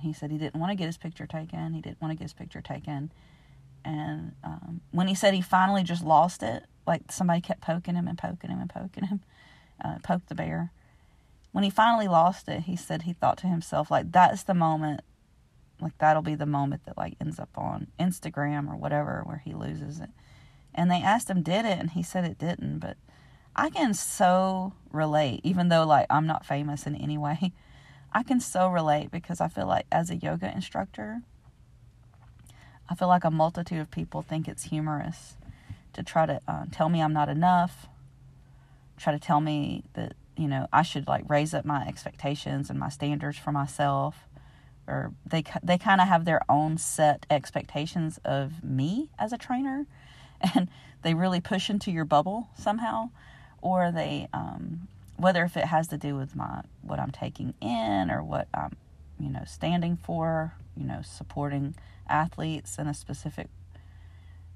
he 0.00 0.12
said 0.12 0.30
he 0.30 0.38
didn't 0.38 0.60
want 0.60 0.70
to 0.70 0.76
get 0.76 0.86
his 0.86 0.96
picture 0.96 1.26
taken 1.26 1.74
he 1.74 1.80
didn't 1.80 2.00
want 2.00 2.12
to 2.12 2.16
get 2.16 2.24
his 2.24 2.32
picture 2.32 2.60
taken. 2.60 3.12
And 3.84 4.32
um, 4.42 4.80
when 4.92 5.08
he 5.08 5.14
said 5.14 5.34
he 5.34 5.42
finally 5.42 5.82
just 5.82 6.02
lost 6.02 6.42
it 6.42 6.64
like 6.86 7.12
somebody 7.12 7.40
kept 7.40 7.60
poking 7.60 7.94
him 7.94 8.08
and 8.08 8.16
poking 8.16 8.50
him 8.50 8.60
and 8.60 8.70
poking 8.70 9.04
him 9.04 9.20
uh, 9.84 9.96
poked 10.02 10.28
the 10.28 10.34
bear. 10.34 10.72
When 11.52 11.64
he 11.64 11.70
finally 11.70 12.08
lost 12.08 12.48
it 12.48 12.62
he 12.62 12.76
said 12.76 13.02
he 13.02 13.12
thought 13.12 13.38
to 13.38 13.46
himself 13.46 13.90
like 13.90 14.10
that's 14.10 14.42
the 14.42 14.54
moment 14.54 15.00
like 15.80 15.96
that'll 15.98 16.22
be 16.22 16.34
the 16.34 16.46
moment 16.46 16.84
that 16.86 16.96
like 16.96 17.14
ends 17.20 17.38
up 17.38 17.50
on 17.56 17.88
instagram 17.98 18.70
or 18.70 18.76
whatever 18.76 19.22
where 19.24 19.42
he 19.44 19.52
loses 19.54 20.00
it. 20.00 20.10
And 20.74 20.90
they 20.90 21.02
asked 21.02 21.30
him 21.30 21.42
did 21.42 21.64
it? 21.64 21.78
And 21.78 21.90
he 21.90 22.02
said 22.02 22.24
it 22.24 22.38
didn't 22.38 22.78
but 22.78 22.96
I 23.56 23.70
can 23.70 23.94
so 23.94 24.72
relate, 24.90 25.40
even 25.44 25.68
though 25.68 25.84
like 25.84 26.06
I'm 26.10 26.26
not 26.26 26.46
famous 26.46 26.86
in 26.86 26.96
any 26.96 27.18
way. 27.18 27.52
I 28.14 28.22
can 28.22 28.40
so 28.40 28.68
relate 28.68 29.10
because 29.10 29.40
I 29.40 29.48
feel 29.48 29.66
like 29.66 29.86
as 29.90 30.10
a 30.10 30.16
yoga 30.16 30.50
instructor, 30.52 31.22
I 32.88 32.94
feel 32.94 33.08
like 33.08 33.24
a 33.24 33.30
multitude 33.30 33.80
of 33.80 33.90
people 33.90 34.22
think 34.22 34.46
it's 34.46 34.64
humorous 34.64 35.36
to 35.94 36.02
try 36.02 36.26
to 36.26 36.40
uh, 36.46 36.66
tell 36.70 36.88
me 36.88 37.00
I'm 37.00 37.12
not 37.12 37.28
enough, 37.28 37.88
try 38.96 39.12
to 39.12 39.18
tell 39.18 39.40
me 39.40 39.84
that 39.94 40.14
you 40.36 40.48
know 40.48 40.68
I 40.72 40.82
should 40.82 41.06
like 41.06 41.28
raise 41.28 41.54
up 41.54 41.64
my 41.64 41.86
expectations 41.86 42.70
and 42.70 42.78
my 42.78 42.88
standards 42.88 43.38
for 43.38 43.52
myself, 43.52 44.28
or 44.86 45.12
they 45.26 45.42
they 45.62 45.78
kind 45.78 46.00
of 46.00 46.08
have 46.08 46.24
their 46.24 46.40
own 46.48 46.78
set 46.78 47.26
expectations 47.30 48.20
of 48.24 48.62
me 48.62 49.10
as 49.18 49.32
a 49.32 49.38
trainer, 49.38 49.86
and 50.54 50.68
they 51.02 51.14
really 51.14 51.40
push 51.40 51.68
into 51.68 51.90
your 51.90 52.04
bubble 52.04 52.48
somehow 52.56 53.10
or 53.64 53.90
they 53.90 54.28
um, 54.34 54.86
whether 55.16 55.44
if 55.44 55.56
it 55.56 55.66
has 55.66 55.88
to 55.88 55.98
do 55.98 56.16
with 56.16 56.34
my 56.34 56.62
what 56.82 56.98
I'm 56.98 57.10
taking 57.10 57.54
in 57.60 58.10
or 58.10 58.22
what 58.22 58.48
I'm 58.54 58.76
you 59.18 59.30
know 59.30 59.44
standing 59.46 59.96
for, 59.96 60.54
you 60.76 60.84
know 60.84 61.02
supporting 61.02 61.74
athletes 62.08 62.78
in 62.78 62.86
a 62.86 62.94
specific 62.94 63.48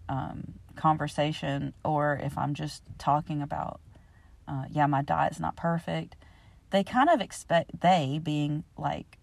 um, 0.09 0.55
conversation, 0.77 1.75
or 1.85 2.21
if 2.23 2.37
I'm 2.37 2.55
just 2.55 2.83
talking 2.99 3.43
about 3.43 3.81
uh, 4.47 4.65
yeah 4.71 4.87
my 4.87 5.03
diet's 5.03 5.41
not 5.41 5.57
perfect, 5.57 6.17
they 6.71 6.85
kind 6.85 7.09
of 7.09 7.21
expect 7.21 7.81
they 7.81 8.21
being 8.23 8.65
like 8.77 9.19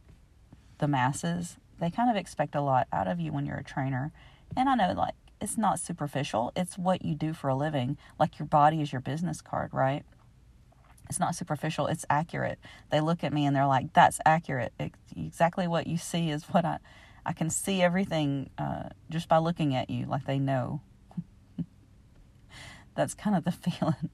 the 0.77 0.88
masses 0.88 1.58
they 1.80 1.89
kind 1.89 2.10
of 2.10 2.15
expect 2.15 2.56
a 2.56 2.62
lot 2.62 2.88
out 2.92 3.08
of 3.08 3.20
you 3.20 3.32
when 3.32 3.46
you're 3.46 3.58
a 3.58 3.63
trainer 3.63 4.12
and 4.58 4.68
i 4.68 4.75
know 4.75 4.94
like 4.94 5.13
it's 5.42 5.58
not 5.58 5.80
superficial. 5.80 6.51
It's 6.56 6.77
what 6.77 7.04
you 7.04 7.15
do 7.15 7.34
for 7.34 7.50
a 7.50 7.56
living. 7.56 7.98
Like 8.20 8.39
your 8.39 8.48
body 8.48 8.82
is 8.82 8.92
your 8.92 9.01
business 9.01 9.42
card, 9.42 9.74
right? 9.74 10.04
It's 11.10 11.20
not 11.20 11.36
superficial. 11.36 11.88
It's 11.88 12.06
accurate. 12.10 12.60
They 12.90 13.02
look 13.02 13.24
at 13.24 13.34
me 13.34 13.46
and 13.46 13.56
they're 13.56 13.68
like, 13.68 13.94
"That's 13.94 14.20
accurate. 14.26 14.74
It, 14.80 14.94
exactly 15.16 15.68
what 15.68 15.88
you 15.88 15.98
see 15.98 16.30
is 16.30 16.44
what 16.46 16.66
I. 16.66 16.80
I 17.28 17.34
can 17.34 17.50
see 17.50 17.82
everything 17.82 18.52
uh, 18.60 18.90
just 19.10 19.28
by 19.28 19.40
looking 19.40 19.76
at 19.76 19.90
you. 19.90 20.06
Like 20.06 20.26
they 20.26 20.40
know." 20.40 20.82
That's 22.96 23.14
kind 23.14 23.36
of 23.36 23.44
the 23.44 23.52
feeling. 23.70 24.10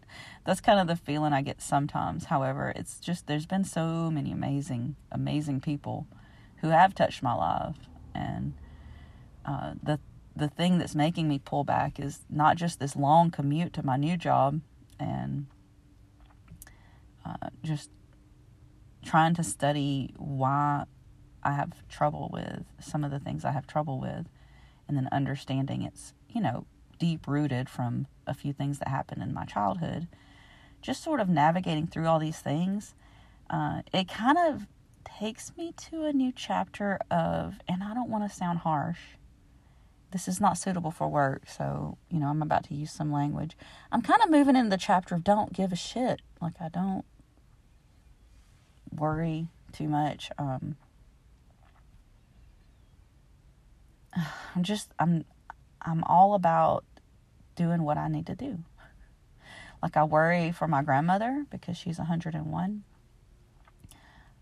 That's 0.46 0.62
kind 0.62 0.80
of 0.80 0.88
the 0.88 0.96
feeling 0.96 1.34
I 1.34 1.42
get 1.42 1.62
sometimes. 1.62 2.26
However, 2.26 2.74
it's 2.76 3.00
just 3.00 3.28
there's 3.28 3.46
been 3.46 3.64
so 3.64 4.10
many 4.10 4.32
amazing, 4.32 4.96
amazing 5.12 5.62
people 5.62 6.08
who 6.58 6.70
have 6.70 6.94
touched 6.94 7.24
my 7.24 7.34
life, 7.34 7.76
and 8.14 8.54
uh, 9.46 9.74
the 9.82 10.00
the 10.36 10.48
thing 10.48 10.78
that's 10.78 10.96
making 10.96 11.28
me 11.28 11.40
pull 11.40 11.64
back 11.64 12.00
is 12.00 12.20
not 12.30 12.56
just 12.56 12.80
this 12.80 12.96
long 12.96 13.32
commute 13.32 13.74
to 13.74 13.84
my 13.86 13.98
new 13.98 14.16
job 14.16 14.62
and 15.00 15.48
uh, 17.26 17.50
just 17.64 17.90
trying 19.04 19.34
to 19.36 19.44
study 19.44 20.14
why 20.18 20.86
I 21.44 21.54
have 21.54 21.88
trouble 21.88 22.30
with 22.32 22.66
some 22.80 23.04
of 23.04 23.12
the 23.12 23.20
things 23.20 23.44
I 23.44 23.52
have 23.52 23.68
trouble 23.68 24.00
with, 24.00 24.28
and 24.88 24.96
then 24.98 25.10
understanding 25.12 25.82
it's, 25.82 26.14
you 26.30 26.42
know, 26.42 26.66
deep 27.00 27.28
rooted 27.28 27.68
from 27.70 28.08
a 28.28 28.34
few 28.34 28.54
things 28.54 28.80
that 28.80 28.88
happened 28.88 29.24
in 29.24 29.34
my 29.34 29.46
childhood. 29.46 30.08
Just 30.82 31.04
sort 31.04 31.20
of 31.20 31.30
navigating 31.30 31.88
through 31.88 32.08
all 32.08 32.20
these 32.20 32.40
things, 32.40 32.94
uh, 33.50 33.82
it 33.94 34.08
kind 34.08 34.38
of 34.38 34.68
takes 35.04 35.56
me 35.58 35.74
to 35.90 36.06
a 36.06 36.14
new 36.14 36.32
chapter 36.32 37.00
of, 37.10 37.56
and 37.68 37.84
I 37.84 37.94
don't 37.94 38.10
want 38.10 38.30
to 38.30 38.36
sound 38.36 38.60
harsh, 38.60 39.00
this 40.12 40.28
is 40.28 40.42
not 40.42 40.58
suitable 40.58 40.92
for 40.92 41.08
work, 41.08 41.44
so, 41.48 41.98
you 42.10 42.20
know, 42.20 42.28
I'm 42.28 42.42
about 42.42 42.66
to 42.66 42.76
use 42.76 42.92
some 42.92 43.12
language. 43.12 43.56
I'm 43.92 44.02
kind 44.02 44.22
of 44.22 44.30
moving 44.30 44.56
into 44.56 44.70
the 44.70 44.78
chapter 44.78 45.16
of 45.16 45.24
don't 45.24 45.54
give 45.54 45.72
a 45.72 45.76
shit. 45.76 46.22
Like, 46.42 46.56
I 46.60 46.70
don't 46.70 47.06
worry 48.92 49.48
too 49.72 49.88
much. 49.88 50.32
Um, 50.38 50.76
I'm 54.56 54.64
just, 54.64 54.92
I'm, 55.00 55.26
I'm 55.82 56.04
all 56.04 56.34
about 56.34 56.86
doing 57.56 57.84
what 57.84 57.98
I 57.98 58.08
need 58.08 58.28
to 58.28 58.36
do. 58.36 58.60
Like, 59.82 59.98
I 59.98 60.04
worry 60.04 60.52
for 60.52 60.68
my 60.68 60.84
grandmother 60.84 61.46
because 61.50 61.76
she's 61.76 61.98
101. 61.98 62.84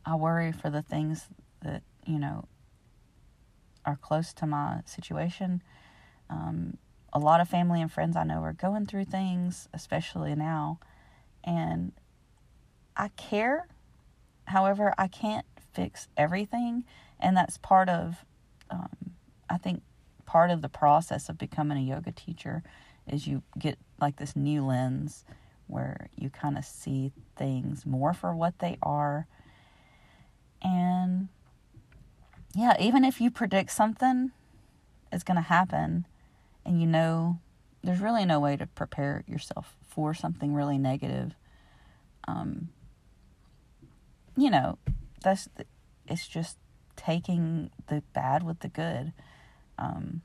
I 0.05 0.15
worry 0.15 0.51
for 0.51 0.69
the 0.69 0.81
things 0.81 1.27
that, 1.61 1.83
you 2.05 2.19
know, 2.19 2.45
are 3.85 3.95
close 3.95 4.33
to 4.33 4.45
my 4.45 4.81
situation. 4.85 5.61
Um, 6.29 6.77
a 7.13 7.19
lot 7.19 7.41
of 7.41 7.47
family 7.47 7.81
and 7.81 7.91
friends 7.91 8.15
I 8.15 8.23
know 8.23 8.41
are 8.41 8.53
going 8.53 8.85
through 8.85 9.05
things, 9.05 9.67
especially 9.73 10.35
now, 10.35 10.79
and 11.43 11.91
I 12.95 13.09
care. 13.09 13.67
However, 14.49 14.95
I 14.97 15.07
can't 15.07 15.45
fix 15.73 16.07
everything, 16.17 16.83
and 17.19 17.37
that's 17.37 17.59
part 17.59 17.87
of, 17.87 18.25
um, 18.71 18.89
I 19.47 19.59
think, 19.59 19.83
part 20.25 20.49
of 20.49 20.63
the 20.63 20.69
process 20.69 21.29
of 21.29 21.37
becoming 21.37 21.77
a 21.77 21.81
yoga 21.81 22.11
teacher 22.11 22.63
is 23.07 23.27
you 23.27 23.43
get 23.57 23.77
like 24.01 24.15
this 24.15 24.35
new 24.35 24.65
lens 24.65 25.23
where 25.67 26.09
you 26.15 26.31
kind 26.31 26.57
of 26.57 26.65
see 26.65 27.11
things 27.35 27.85
more 27.85 28.11
for 28.11 28.35
what 28.35 28.57
they 28.57 28.79
are. 28.81 29.27
And 30.63 31.29
yeah, 32.55 32.75
even 32.79 33.03
if 33.03 33.21
you 33.21 33.29
predict 33.29 33.71
something 33.71 34.31
is 35.13 35.23
going 35.23 35.35
to 35.35 35.41
happen 35.41 36.07
and 36.65 36.81
you 36.81 36.87
know 36.87 37.37
there's 37.83 37.99
really 37.99 38.25
no 38.25 38.39
way 38.39 38.57
to 38.57 38.65
prepare 38.65 39.23
yourself 39.27 39.75
for 39.87 40.15
something 40.15 40.55
really 40.55 40.79
negative, 40.79 41.35
um, 42.27 42.69
you 44.41 44.49
know, 44.49 44.77
that's 45.23 45.49
it's 46.07 46.27
just 46.27 46.57
taking 46.95 47.71
the 47.87 48.03
bad 48.13 48.43
with 48.43 48.59
the 48.59 48.69
good. 48.69 49.13
Um, 49.77 50.21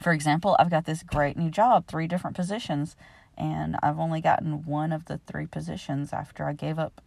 for 0.00 0.12
example, 0.12 0.56
I've 0.58 0.70
got 0.70 0.84
this 0.84 1.02
great 1.02 1.36
new 1.36 1.50
job, 1.50 1.86
three 1.86 2.06
different 2.06 2.36
positions, 2.36 2.96
and 3.36 3.76
I've 3.82 3.98
only 3.98 4.20
gotten 4.20 4.64
one 4.64 4.92
of 4.92 5.06
the 5.06 5.18
three 5.26 5.46
positions 5.46 6.12
after 6.12 6.44
I 6.44 6.52
gave 6.52 6.78
up 6.78 7.00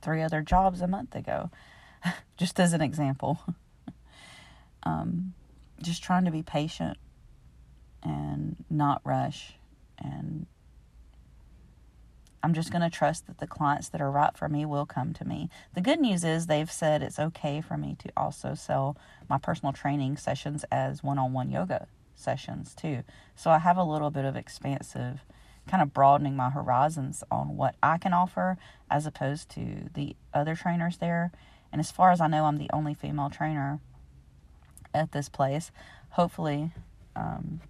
three 0.00 0.22
other 0.22 0.42
jobs 0.42 0.80
a 0.80 0.86
month 0.86 1.14
ago. 1.14 1.50
just 2.36 2.58
as 2.58 2.72
an 2.72 2.80
example. 2.80 3.38
um, 4.82 5.34
just 5.80 6.02
trying 6.02 6.24
to 6.24 6.30
be 6.30 6.42
patient 6.42 6.98
and 8.02 8.56
not 8.70 9.00
rush. 9.04 9.54
And 9.98 10.46
I'm 12.42 12.54
just 12.54 12.72
going 12.72 12.82
to 12.82 12.90
trust 12.90 13.26
that 13.26 13.38
the 13.38 13.46
clients 13.46 13.88
that 13.90 14.00
are 14.00 14.10
right 14.10 14.36
for 14.36 14.48
me 14.48 14.64
will 14.64 14.86
come 14.86 15.12
to 15.14 15.24
me. 15.24 15.48
The 15.74 15.80
good 15.80 16.00
news 16.00 16.24
is 16.24 16.46
they've 16.46 16.70
said 16.70 17.02
it's 17.02 17.18
okay 17.18 17.60
for 17.60 17.76
me 17.76 17.96
to 18.00 18.10
also 18.16 18.54
sell 18.54 18.96
my 19.28 19.38
personal 19.38 19.72
training 19.72 20.16
sessions 20.16 20.64
as 20.70 21.02
one 21.02 21.18
on 21.18 21.32
one 21.32 21.50
yoga 21.50 21.86
sessions 22.14 22.74
too. 22.74 23.02
So 23.36 23.50
I 23.50 23.58
have 23.58 23.76
a 23.76 23.84
little 23.84 24.10
bit 24.10 24.24
of 24.24 24.36
expansive 24.36 25.20
kind 25.68 25.82
of 25.82 25.94
broadening 25.94 26.34
my 26.34 26.50
horizons 26.50 27.22
on 27.30 27.56
what 27.56 27.76
I 27.82 27.96
can 27.96 28.12
offer 28.12 28.58
as 28.90 29.06
opposed 29.06 29.48
to 29.50 29.88
the 29.94 30.16
other 30.34 30.56
trainers 30.56 30.96
there 30.96 31.30
and 31.72 31.80
as 31.80 31.90
far 31.90 32.10
as 32.12 32.20
I 32.20 32.26
know, 32.26 32.44
I'm 32.44 32.58
the 32.58 32.70
only 32.72 32.92
female 32.92 33.30
trainer 33.30 33.80
at 34.92 35.12
this 35.12 35.30
place. 35.30 35.72
Hopefully, 36.10 36.70
um, 37.16 37.62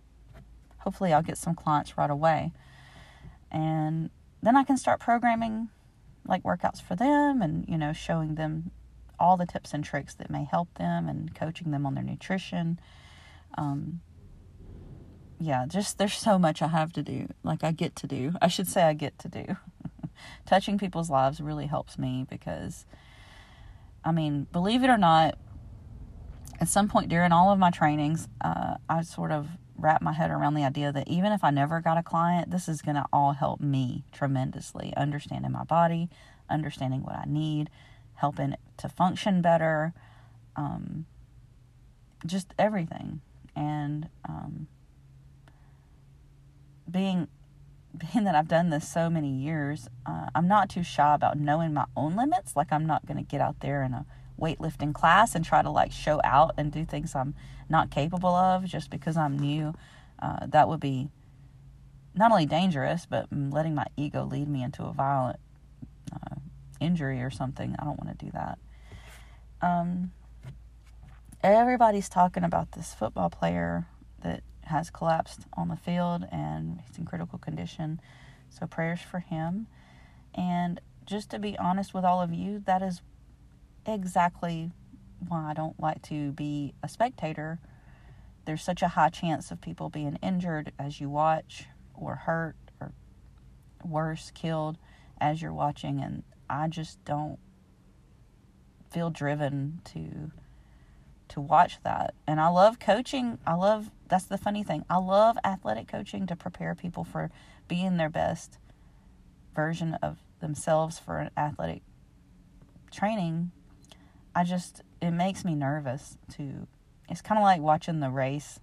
hopefully 0.79 1.13
I'll 1.13 1.23
get 1.23 1.39
some 1.39 1.55
clients 1.55 1.97
right 1.97 2.11
away, 2.11 2.53
and 3.51 4.11
then 4.43 4.57
I 4.57 4.65
can 4.65 4.77
start 4.77 5.01
programming 5.01 5.69
like 6.27 6.43
workouts 6.43 6.83
for 6.83 6.95
them 6.95 7.43
and, 7.43 7.65
you 7.69 7.79
know, 7.79 7.93
showing 7.93 8.35
them 8.35 8.71
all 9.19 9.37
the 9.37 9.47
tips 9.47 9.73
and 9.73 9.85
tricks 9.85 10.15
that 10.15 10.31
may 10.31 10.45
help 10.45 10.75
them 10.75 11.09
and 11.09 11.35
coaching 11.35 11.71
them 11.71 11.87
on 11.87 11.95
their 11.95 12.05
nutrition. 12.05 12.79
Um, 13.57 14.01
yeah, 15.39 15.67
just 15.67 15.99
there's 15.99 16.15
so 16.15 16.39
much 16.39 16.63
I 16.63 16.69
have 16.69 16.93
to 16.95 17.03
do. 17.03 17.29
Like 17.43 17.65
I 17.65 17.73
get 17.73 17.97
to 17.97 18.07
do. 18.07 18.33
I 18.41 18.49
should 18.49 18.69
say 18.69 18.83
I 18.83 18.93
get 18.93 19.19
to 19.21 19.29
do. 19.29 19.57
Touching 20.47 20.79
people's 20.79 21.11
lives 21.11 21.41
really 21.41 21.67
helps 21.67 21.99
me 21.99 22.27
because 22.29 22.87
I 24.05 24.13
mean, 24.13 24.47
believe 24.53 24.83
it 24.83 24.91
or 24.91 24.99
not, 24.99 25.39
at 26.61 26.69
some 26.69 26.89
point 26.89 27.09
during 27.09 27.33
all 27.33 27.53
of 27.53 27.59
my 27.59 27.71
trainings, 27.71 28.29
uh, 28.41 28.77
I 28.89 29.03
sort 29.03 29.33
of 29.33 29.49
wrap 29.77 30.03
my 30.03 30.13
head 30.13 30.31
around 30.31 30.55
the 30.55 30.65
idea 30.65 30.93
that 30.93 31.09
even 31.09 31.33
if 31.33 31.43
I 31.43 31.51
never 31.51 31.81
got 31.81 31.99
a 31.99 32.03
client, 32.03 32.51
this 32.51 32.69
is 32.69 32.83
going 32.83 32.97
to 32.97 33.07
all 33.13 33.33
help 33.33 33.61
me 33.61 34.05
tremendously. 34.13 34.93
Understanding 34.97 35.53
my 35.53 35.65
body, 35.65 36.09
understanding 36.49 37.03
what 37.03 37.17
I 37.17 37.25
need, 37.27 37.71
helping 38.15 38.55
to 38.77 38.89
function 38.89 39.43
better, 39.43 39.93
um, 40.57 41.07
just 42.25 42.55
everything. 42.59 43.21
And 43.57 44.09
um, 44.29 44.69
being 46.91 47.29
being 48.13 48.25
that 48.25 48.35
I've 48.35 48.49
done 48.49 48.71
this 48.71 48.89
so 48.89 49.11
many 49.11 49.29
years, 49.29 49.89
uh, 50.07 50.29
I'm 50.35 50.49
not 50.49 50.71
too 50.71 50.83
shy 50.83 51.15
about 51.15 51.39
knowing 51.39 51.75
my 51.75 51.85
own 51.95 52.17
limits. 52.17 52.57
Like 52.57 52.73
I'm 52.73 52.87
not 52.87 53.05
going 53.07 53.19
to 53.19 53.23
get 53.23 53.43
out 53.43 53.61
there 53.61 53.83
in 53.83 53.93
a 53.93 54.07
weightlifting 54.41 54.95
class 54.95 55.35
and 55.35 55.45
try 55.45 55.63
to 55.63 55.71
like 55.71 55.93
show 55.93 56.21
out 56.25 56.55
and 56.57 56.73
do 56.73 56.85
things 56.85 57.15
I'm 57.15 57.35
not 57.69 57.91
capable 57.91 58.35
of 58.35 58.65
just 58.65 58.91
because 58.91 59.17
I'm 59.17 59.39
new. 59.39 59.75
Uh, 60.21 60.47
that 60.47 60.69
would 60.69 60.81
be 60.81 61.09
not 62.15 62.31
only 62.31 62.47
dangerous, 62.47 63.07
but 63.07 63.27
letting 63.33 63.75
my 63.75 63.87
ego 63.97 64.25
lead 64.25 64.49
me 64.49 64.63
into 64.63 64.85
a 64.85 64.93
violent 64.93 65.39
uh, 66.13 66.37
injury 66.81 67.23
or 67.23 67.31
something. 67.31 67.75
I 67.79 67.85
don't 67.85 67.99
want 68.03 68.19
to 68.19 68.25
do 68.25 68.31
that. 68.33 68.59
Um, 69.61 70.13
everybody's 71.43 72.09
talking 72.09 72.45
about 72.45 72.73
this 72.73 72.95
football 72.95 73.31
player 73.31 73.87
that 74.23 74.43
has 74.65 74.91
collapsed 74.91 75.43
on 75.55 75.69
the 75.69 75.77
field 75.77 76.27
and 76.31 76.81
he's 76.87 76.99
in 76.99 77.05
critical 77.05 77.39
condition. 77.39 78.01
So 78.51 78.67
prayers 78.67 79.01
for 79.01 79.21
him. 79.21 79.67
And 80.35 80.81
just 81.05 81.31
to 81.31 81.39
be 81.39 81.59
honest 81.59 81.95
with 81.95 82.05
all 82.05 82.21
of 82.21 82.33
you, 82.33 82.63
that 82.67 82.83
is 82.83 83.03
exactly 83.87 84.71
why 85.29 85.51
I 85.51 85.55
don't 85.55 85.79
like 85.81 86.03
to 86.03 86.33
be 86.33 86.75
a 86.83 86.89
spectator. 86.89 87.61
There's 88.45 88.63
such 88.63 88.83
a 88.83 88.89
high 88.89 89.11
chance 89.11 89.51
of 89.51 89.61
people 89.61 89.89
being 89.89 90.19
injured 90.23 90.73
as 90.79 91.01
you 91.01 91.09
watch, 91.09 91.67
or 91.95 92.17
hurt, 92.17 92.57
or 92.81 92.93
worse, 93.85 94.33
killed 94.35 94.79
as 95.21 95.41
you're 95.41 95.53
watching, 95.53 96.01
and 96.01 96.25
I 96.51 96.69
just 96.69 97.05
don't 97.05 97.39
feel 98.91 99.11
driven 99.11 99.81
to 99.85 100.33
to 101.29 101.41
watch 101.41 101.79
that. 101.83 102.15
And 102.27 102.39
I 102.39 102.49
love 102.49 102.79
coaching. 102.79 103.39
I 103.47 103.55
love 103.55 103.91
that's 104.09 104.25
the 104.25 104.37
funny 104.37 104.63
thing. 104.63 104.85
I 104.91 104.99
love 104.99 105.39
athletic 105.45 105.89
coaching 105.89 106.27
to 106.27 106.37
prepare 106.37 106.75
people 106.75 107.05
for 107.05 107.31
being 107.69 107.97
their 107.97 108.11
best 108.11 108.59
version 109.55 109.95
of 110.03 110.19
themselves 110.41 110.99
for 110.99 111.19
an 111.19 111.31
athletic 111.37 111.83
training. 112.91 113.53
I 114.35 114.45
just 114.45 114.83
it 115.01 115.11
makes 115.11 115.45
me 115.45 115.55
nervous 115.55 116.17
to 116.35 116.67
it's 117.09 117.21
kind 117.21 117.39
of 117.39 117.43
like 117.43 117.61
watching 117.61 118.01
the 118.01 118.11
race 118.11 118.61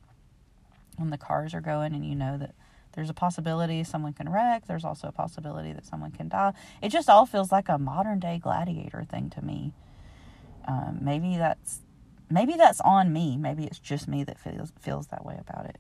when 0.98 1.10
the 1.10 1.18
cars 1.18 1.54
are 1.54 1.62
going 1.62 1.94
and 1.94 2.06
you 2.06 2.16
know 2.16 2.38
that 2.38 2.56
there's 2.94 3.10
a 3.10 3.14
possibility 3.14 3.84
someone 3.84 4.14
can 4.14 4.30
wreck 4.30 4.66
there's 4.68 4.84
also 4.84 5.08
a 5.08 5.12
possibility 5.12 5.72
that 5.72 5.86
someone 5.86 6.12
can 6.12 6.28
die 6.28 6.54
it 6.82 6.90
just 6.90 7.10
all 7.10 7.26
feels 7.26 7.52
like 7.52 7.70
a 7.70 7.78
modern 7.78 8.20
day 8.20 8.40
gladiator 8.42 9.06
thing 9.10 9.30
to 9.30 9.44
me 9.44 9.74
um, 10.68 11.00
maybe 11.02 11.38
that's 11.38 11.82
maybe 12.30 12.54
that's 12.54 12.82
on 12.82 13.12
me. 13.12 13.38
Maybe 13.38 13.66
it's 13.66 13.80
just 13.80 14.08
me 14.08 14.24
that 14.24 14.40
feels 14.40 14.72
feels 14.80 15.08
that 15.08 15.26
way 15.26 15.38
about 15.40 15.66
it. 15.66 15.78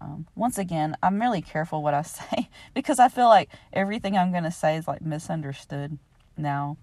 Um, 0.00 0.26
once 0.34 0.56
again, 0.56 0.96
I'm 1.02 1.20
really 1.20 1.42
careful 1.42 1.82
what 1.82 1.94
I 1.94 2.02
say 2.02 2.48
because 2.74 2.98
I 2.98 3.08
feel 3.08 3.28
like 3.28 3.50
everything 3.72 4.16
I'm 4.16 4.30
going 4.30 4.44
to 4.44 4.50
say 4.50 4.76
is 4.76 4.86
like 4.88 5.02
misunderstood 5.02 5.98
now. 6.36 6.76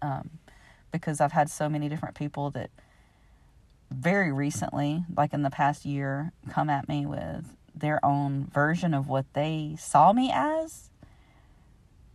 Um, 0.00 0.30
because 0.92 1.20
I've 1.20 1.32
had 1.32 1.50
so 1.50 1.68
many 1.68 1.88
different 1.88 2.14
people 2.14 2.50
that 2.52 2.70
very 3.90 4.32
recently, 4.32 5.04
like 5.16 5.32
in 5.32 5.42
the 5.42 5.50
past 5.50 5.84
year, 5.84 6.32
come 6.50 6.70
at 6.70 6.88
me 6.88 7.06
with 7.06 7.56
their 7.74 8.04
own 8.04 8.46
version 8.52 8.94
of 8.94 9.08
what 9.08 9.26
they 9.32 9.76
saw 9.78 10.12
me 10.12 10.30
as 10.32 10.90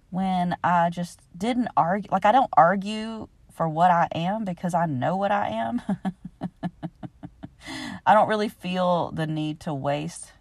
when 0.10 0.56
I 0.64 0.90
just 0.90 1.20
didn't 1.38 1.68
argue. 1.76 2.10
Like, 2.12 2.26
I 2.26 2.32
don't 2.32 2.50
argue 2.56 3.28
for 3.54 3.68
what 3.68 3.92
I 3.92 4.08
am 4.14 4.46
because 4.46 4.74
I 4.74 4.86
know 4.86 5.18
what 5.18 5.32
I 5.32 5.50
am. 5.50 5.82
I 8.06 8.14
don't 8.14 8.30
really 8.30 8.50
feel 8.50 9.12
the 9.12 9.28
need 9.28 9.60
to 9.62 9.74
waste 9.74 10.32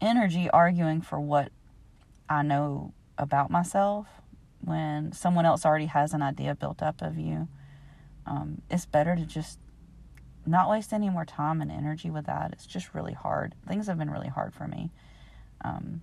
energy 0.00 0.50
arguing 0.50 1.00
for 1.00 1.18
what 1.18 1.50
I 2.28 2.42
know 2.42 2.92
about 3.16 3.50
myself 3.50 4.06
when 4.64 5.12
someone 5.12 5.46
else 5.46 5.64
already 5.64 5.86
has 5.86 6.12
an 6.12 6.22
idea 6.22 6.54
built 6.54 6.82
up 6.82 7.02
of 7.02 7.18
you. 7.18 7.48
Um, 8.26 8.62
it's 8.70 8.86
better 8.86 9.14
to 9.14 9.24
just 9.24 9.58
not 10.46 10.68
waste 10.68 10.92
any 10.92 11.10
more 11.10 11.24
time 11.24 11.60
and 11.60 11.70
energy 11.70 12.10
with 12.10 12.26
that. 12.26 12.52
It's 12.52 12.66
just 12.66 12.94
really 12.94 13.12
hard. 13.12 13.54
Things 13.66 13.86
have 13.86 13.98
been 13.98 14.10
really 14.10 14.28
hard 14.28 14.54
for 14.54 14.66
me. 14.66 14.90
Um, 15.64 16.02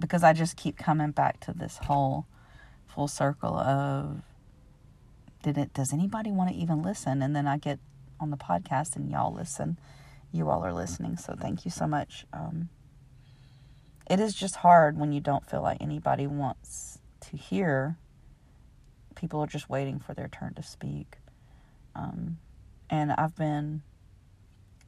because 0.00 0.22
I 0.22 0.32
just 0.32 0.56
keep 0.56 0.76
coming 0.76 1.10
back 1.10 1.40
to 1.40 1.52
this 1.52 1.78
whole 1.84 2.26
full 2.86 3.08
circle 3.08 3.56
of 3.56 4.22
did 5.42 5.58
it 5.58 5.74
does 5.74 5.92
anybody 5.92 6.30
want 6.30 6.48
to 6.48 6.56
even 6.56 6.82
listen 6.82 7.20
and 7.20 7.34
then 7.34 7.46
i 7.46 7.58
get 7.58 7.78
on 8.20 8.30
the 8.30 8.36
podcast 8.36 8.96
and 8.96 9.10
y'all 9.10 9.34
listen 9.34 9.78
you 10.32 10.48
all 10.48 10.64
are 10.64 10.72
listening 10.72 11.16
so 11.16 11.34
thank 11.38 11.64
you 11.64 11.70
so 11.70 11.86
much 11.86 12.24
um, 12.32 12.68
it 14.08 14.20
is 14.20 14.34
just 14.34 14.56
hard 14.56 14.98
when 14.98 15.12
you 15.12 15.20
don't 15.20 15.48
feel 15.48 15.62
like 15.62 15.78
anybody 15.80 16.26
wants 16.26 16.98
to 17.20 17.36
hear. 17.36 17.96
People 19.14 19.40
are 19.40 19.46
just 19.46 19.70
waiting 19.70 19.98
for 19.98 20.14
their 20.14 20.28
turn 20.28 20.54
to 20.54 20.62
speak. 20.62 21.16
Um, 21.94 22.38
and 22.90 23.12
i've 23.12 23.34
been 23.36 23.82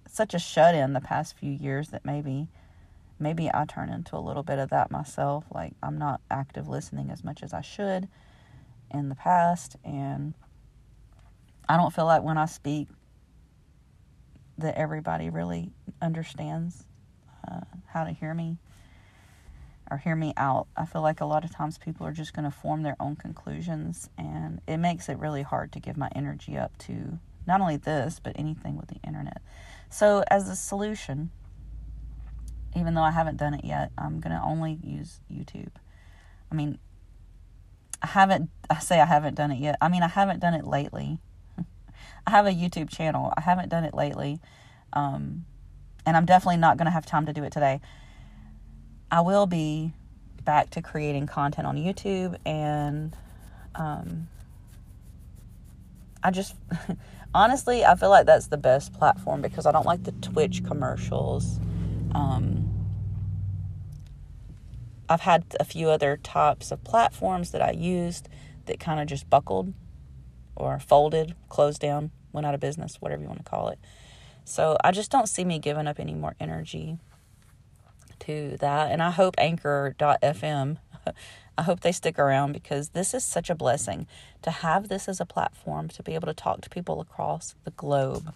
such 0.08 0.34
a 0.34 0.38
shut 0.38 0.74
in 0.74 0.92
the 0.92 1.00
past 1.00 1.36
few 1.36 1.50
years 1.50 1.88
that 1.88 2.04
maybe 2.04 2.48
maybe 3.18 3.50
I 3.52 3.64
turn 3.64 3.88
into 3.88 4.16
a 4.16 4.20
little 4.20 4.42
bit 4.42 4.58
of 4.58 4.70
that 4.70 4.90
myself. 4.90 5.44
Like 5.52 5.72
I'm 5.82 5.98
not 5.98 6.20
active 6.30 6.68
listening 6.68 7.10
as 7.10 7.24
much 7.24 7.42
as 7.42 7.52
I 7.52 7.60
should 7.60 8.08
in 8.90 9.08
the 9.08 9.14
past, 9.14 9.76
and 9.84 10.34
I 11.68 11.76
don't 11.76 11.92
feel 11.92 12.04
like 12.04 12.22
when 12.22 12.38
I 12.38 12.46
speak 12.46 12.88
that 14.58 14.76
everybody 14.76 15.28
really 15.28 15.70
understands 16.00 16.84
uh, 17.50 17.60
how 17.86 18.04
to 18.04 18.12
hear 18.12 18.32
me 18.32 18.58
or 19.90 19.98
hear 19.98 20.16
me 20.16 20.32
out. 20.36 20.66
I 20.76 20.84
feel 20.84 21.02
like 21.02 21.20
a 21.20 21.26
lot 21.26 21.44
of 21.44 21.54
times 21.54 21.78
people 21.78 22.06
are 22.06 22.12
just 22.12 22.32
going 22.32 22.44
to 22.44 22.50
form 22.50 22.82
their 22.82 22.96
own 22.98 23.16
conclusions, 23.16 24.08
and 24.18 24.60
it 24.66 24.78
makes 24.78 25.08
it 25.08 25.18
really 25.18 25.42
hard 25.42 25.72
to 25.72 25.80
give 25.80 25.96
my 25.96 26.08
energy 26.14 26.56
up 26.56 26.76
to 26.78 27.18
not 27.46 27.60
only 27.60 27.76
this, 27.76 28.20
but 28.22 28.34
anything 28.36 28.76
with 28.76 28.88
the 28.88 29.00
internet. 29.06 29.40
So, 29.88 30.24
as 30.30 30.48
a 30.48 30.56
solution, 30.56 31.30
even 32.74 32.94
though 32.94 33.02
I 33.02 33.12
haven't 33.12 33.36
done 33.36 33.54
it 33.54 33.64
yet, 33.64 33.90
I'm 33.96 34.20
going 34.20 34.34
to 34.34 34.42
only 34.42 34.78
use 34.82 35.20
YouTube. 35.32 35.70
I 36.50 36.54
mean, 36.54 36.78
I 38.02 38.08
haven't, 38.08 38.50
I 38.68 38.78
say 38.80 39.00
I 39.00 39.06
haven't 39.06 39.34
done 39.34 39.50
it 39.50 39.58
yet. 39.58 39.76
I 39.80 39.88
mean, 39.88 40.02
I 40.02 40.08
haven't 40.08 40.40
done 40.40 40.54
it 40.54 40.66
lately. 40.66 41.18
I 42.26 42.30
have 42.30 42.46
a 42.46 42.50
YouTube 42.50 42.90
channel. 42.90 43.32
I 43.36 43.40
haven't 43.40 43.68
done 43.68 43.84
it 43.84 43.94
lately. 43.94 44.40
Um, 44.92 45.46
and 46.04 46.16
I'm 46.16 46.26
definitely 46.26 46.58
not 46.58 46.76
going 46.76 46.86
to 46.86 46.92
have 46.92 47.06
time 47.06 47.26
to 47.26 47.32
do 47.32 47.42
it 47.44 47.52
today. 47.52 47.80
I 49.16 49.20
will 49.20 49.46
be 49.46 49.94
back 50.44 50.68
to 50.72 50.82
creating 50.82 51.26
content 51.26 51.66
on 51.66 51.78
YouTube 51.78 52.36
and 52.44 53.16
um, 53.74 54.28
I 56.22 56.30
just 56.30 56.54
honestly 57.34 57.82
I 57.82 57.94
feel 57.94 58.10
like 58.10 58.26
that's 58.26 58.48
the 58.48 58.58
best 58.58 58.92
platform 58.92 59.40
because 59.40 59.64
I 59.64 59.72
don't 59.72 59.86
like 59.86 60.04
the 60.04 60.12
Twitch 60.12 60.62
commercials. 60.66 61.58
Um, 62.14 62.68
I've 65.08 65.22
had 65.22 65.44
a 65.58 65.64
few 65.64 65.88
other 65.88 66.18
types 66.18 66.70
of 66.70 66.84
platforms 66.84 67.52
that 67.52 67.62
I 67.62 67.70
used 67.70 68.28
that 68.66 68.78
kind 68.78 69.00
of 69.00 69.06
just 69.06 69.30
buckled 69.30 69.72
or 70.56 70.78
folded, 70.78 71.34
closed 71.48 71.80
down, 71.80 72.10
went 72.34 72.46
out 72.46 72.52
of 72.52 72.60
business, 72.60 72.96
whatever 73.00 73.22
you 73.22 73.28
want 73.28 73.42
to 73.42 73.50
call 73.50 73.68
it. 73.68 73.78
So 74.44 74.76
I 74.84 74.90
just 74.90 75.10
don't 75.10 75.26
see 75.26 75.46
me 75.46 75.58
giving 75.58 75.86
up 75.86 75.98
any 75.98 76.12
more 76.12 76.36
energy 76.38 76.98
to 78.20 78.56
that. 78.58 78.90
And 78.90 79.02
I 79.02 79.10
hope 79.10 79.34
Anchor.fm, 79.38 80.78
I 81.58 81.62
hope 81.62 81.80
they 81.80 81.92
stick 81.92 82.18
around 82.18 82.52
because 82.52 82.90
this 82.90 83.14
is 83.14 83.24
such 83.24 83.48
a 83.48 83.54
blessing 83.54 84.06
to 84.42 84.50
have 84.50 84.88
this 84.88 85.08
as 85.08 85.20
a 85.20 85.26
platform 85.26 85.88
to 85.88 86.02
be 86.02 86.14
able 86.14 86.26
to 86.26 86.34
talk 86.34 86.60
to 86.62 86.70
people 86.70 87.00
across 87.00 87.54
the 87.64 87.70
globe. 87.70 88.34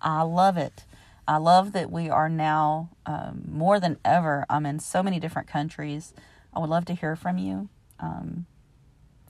I 0.00 0.22
love 0.22 0.56
it. 0.56 0.84
I 1.28 1.38
love 1.38 1.72
that 1.72 1.90
we 1.90 2.08
are 2.08 2.28
now 2.28 2.90
um, 3.04 3.44
more 3.50 3.80
than 3.80 3.98
ever. 4.04 4.46
I'm 4.48 4.66
in 4.66 4.78
so 4.78 5.02
many 5.02 5.18
different 5.18 5.48
countries. 5.48 6.14
I 6.54 6.60
would 6.60 6.70
love 6.70 6.84
to 6.86 6.94
hear 6.94 7.16
from 7.16 7.38
you. 7.38 7.68
Um, 7.98 8.46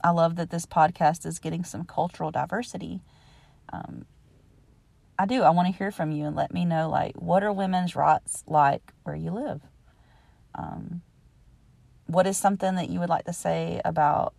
I 0.03 0.11
love 0.11 0.35
that 0.35 0.51
this 0.51 0.65
podcast 0.65 1.25
is 1.25 1.39
getting 1.39 1.63
some 1.63 1.85
cultural 1.85 2.31
diversity. 2.31 3.01
Um, 3.73 4.05
I 5.19 5.25
do. 5.25 5.41
I 5.41 5.49
want 5.49 5.67
to 5.67 5.77
hear 5.77 5.91
from 5.91 6.11
you 6.11 6.25
and 6.25 6.35
let 6.35 6.53
me 6.53 6.65
know, 6.65 6.89
like, 6.89 7.15
what 7.15 7.43
are 7.43 7.51
women's 7.51 7.95
rights 7.95 8.43
like 8.45 8.93
where 9.03 9.15
you 9.15 9.31
live? 9.31 9.61
Um, 10.57 11.01
what 12.07 12.25
is 12.27 12.37
something 12.37 12.75
that 12.75 12.89
you 12.89 12.99
would 12.99 13.09
like 13.09 13.25
to 13.25 13.33
say 13.33 13.81
about 13.85 14.33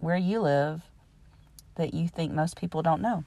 where 0.00 0.16
you 0.16 0.40
live 0.40 0.82
that 1.76 1.94
you 1.94 2.08
think 2.08 2.32
most 2.32 2.56
people 2.56 2.82
don't 2.82 3.02
know? 3.02 3.24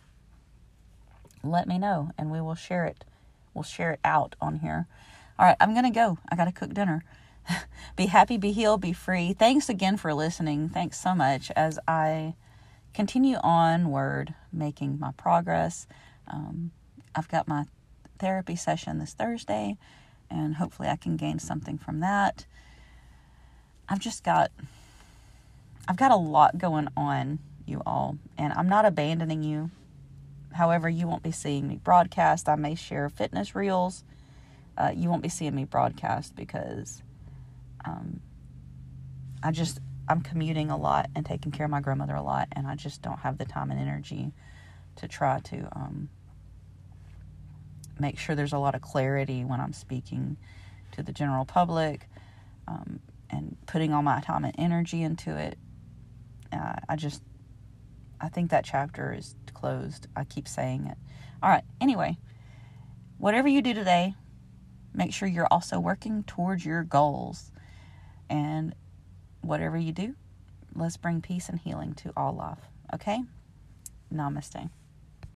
Let 1.43 1.67
me 1.67 1.77
know 1.77 2.11
and 2.17 2.31
we 2.31 2.41
will 2.41 2.55
share 2.55 2.85
it. 2.85 3.03
We'll 3.53 3.63
share 3.63 3.91
it 3.91 3.99
out 4.05 4.35
on 4.39 4.59
here. 4.59 4.87
All 5.37 5.45
right, 5.45 5.57
I'm 5.59 5.73
going 5.73 5.85
to 5.85 5.89
go. 5.89 6.19
I 6.29 6.35
got 6.35 6.45
to 6.45 6.51
cook 6.51 6.73
dinner. 6.73 7.03
be 7.95 8.05
happy, 8.05 8.37
be 8.37 8.51
healed, 8.51 8.81
be 8.81 8.93
free. 8.93 9.33
Thanks 9.33 9.69
again 9.69 9.97
for 9.97 10.13
listening. 10.13 10.69
Thanks 10.69 10.99
so 10.99 11.15
much 11.15 11.51
as 11.55 11.79
I 11.87 12.35
continue 12.93 13.37
onward 13.37 14.33
making 14.53 14.99
my 14.99 15.11
progress. 15.13 15.87
Um, 16.27 16.71
I've 17.15 17.27
got 17.27 17.47
my 17.47 17.65
therapy 18.19 18.55
session 18.55 18.99
this 18.99 19.13
Thursday, 19.13 19.77
and 20.31 20.55
hopefully, 20.55 20.87
I 20.87 20.95
can 20.95 21.17
gain 21.17 21.37
something 21.37 21.77
from 21.77 21.99
that. 21.99 22.45
I've 23.89 23.99
just 23.99 24.23
got 24.23 24.51
I've 25.87 25.97
got 25.97 26.11
a 26.11 26.15
lot 26.15 26.57
going 26.57 26.87
on, 26.95 27.39
you 27.65 27.81
all, 27.85 28.17
and 28.37 28.53
I'm 28.53 28.69
not 28.69 28.85
abandoning 28.85 29.43
you. 29.43 29.71
However, 30.53 30.89
you 30.89 31.07
won't 31.07 31.23
be 31.23 31.31
seeing 31.31 31.67
me 31.67 31.77
broadcast. 31.77 32.47
I 32.47 32.55
may 32.55 32.75
share 32.75 33.09
fitness 33.09 33.55
reels. 33.55 34.03
Uh, 34.77 34.91
you 34.95 35.09
won't 35.09 35.23
be 35.23 35.29
seeing 35.29 35.55
me 35.55 35.65
broadcast 35.65 36.35
because 36.35 37.01
um, 37.85 38.21
I 39.43 39.51
just 39.51 39.79
I'm 40.07 40.21
commuting 40.21 40.69
a 40.69 40.77
lot 40.77 41.09
and 41.15 41.25
taking 41.25 41.51
care 41.51 41.65
of 41.65 41.71
my 41.71 41.81
grandmother 41.81 42.15
a 42.15 42.21
lot, 42.21 42.47
and 42.53 42.67
I 42.67 42.75
just 42.75 43.01
don't 43.01 43.19
have 43.19 43.37
the 43.37 43.45
time 43.45 43.71
and 43.71 43.79
energy 43.79 44.31
to 44.97 45.07
try 45.07 45.39
to 45.39 45.67
um, 45.73 46.09
make 47.99 48.17
sure 48.17 48.35
there's 48.35 48.53
a 48.53 48.59
lot 48.59 48.75
of 48.75 48.81
clarity 48.81 49.43
when 49.43 49.59
I'm 49.59 49.73
speaking 49.73 50.37
to 50.93 51.03
the 51.03 51.11
general 51.11 51.45
public 51.45 52.09
um, 52.67 52.99
and 53.29 53.57
putting 53.65 53.93
all 53.93 54.01
my 54.01 54.21
time 54.21 54.43
and 54.43 54.55
energy 54.57 55.01
into 55.01 55.35
it. 55.35 55.57
Uh, 56.51 56.75
I 56.89 56.95
just 56.95 57.21
I 58.19 58.29
think 58.29 58.51
that 58.51 58.63
chapter 58.63 59.13
is 59.13 59.35
closed. 59.53 60.07
I 60.15 60.23
keep 60.23 60.47
saying 60.47 60.85
it. 60.85 60.97
All 61.41 61.49
right. 61.49 61.63
Anyway, 61.79 62.17
whatever 63.17 63.47
you 63.47 63.61
do 63.61 63.73
today, 63.73 64.13
make 64.93 65.13
sure 65.13 65.27
you're 65.27 65.47
also 65.49 65.79
working 65.79 66.23
towards 66.23 66.63
your 66.63 66.83
goals. 66.83 67.51
And 68.29 68.75
whatever 69.41 69.77
you 69.77 69.91
do, 69.91 70.15
let's 70.75 70.97
bring 70.97 71.21
peace 71.21 71.49
and 71.49 71.59
healing 71.59 71.93
to 71.95 72.13
all 72.15 72.33
life. 72.33 72.59
Okay? 72.93 73.21
Namaste. 74.13 74.69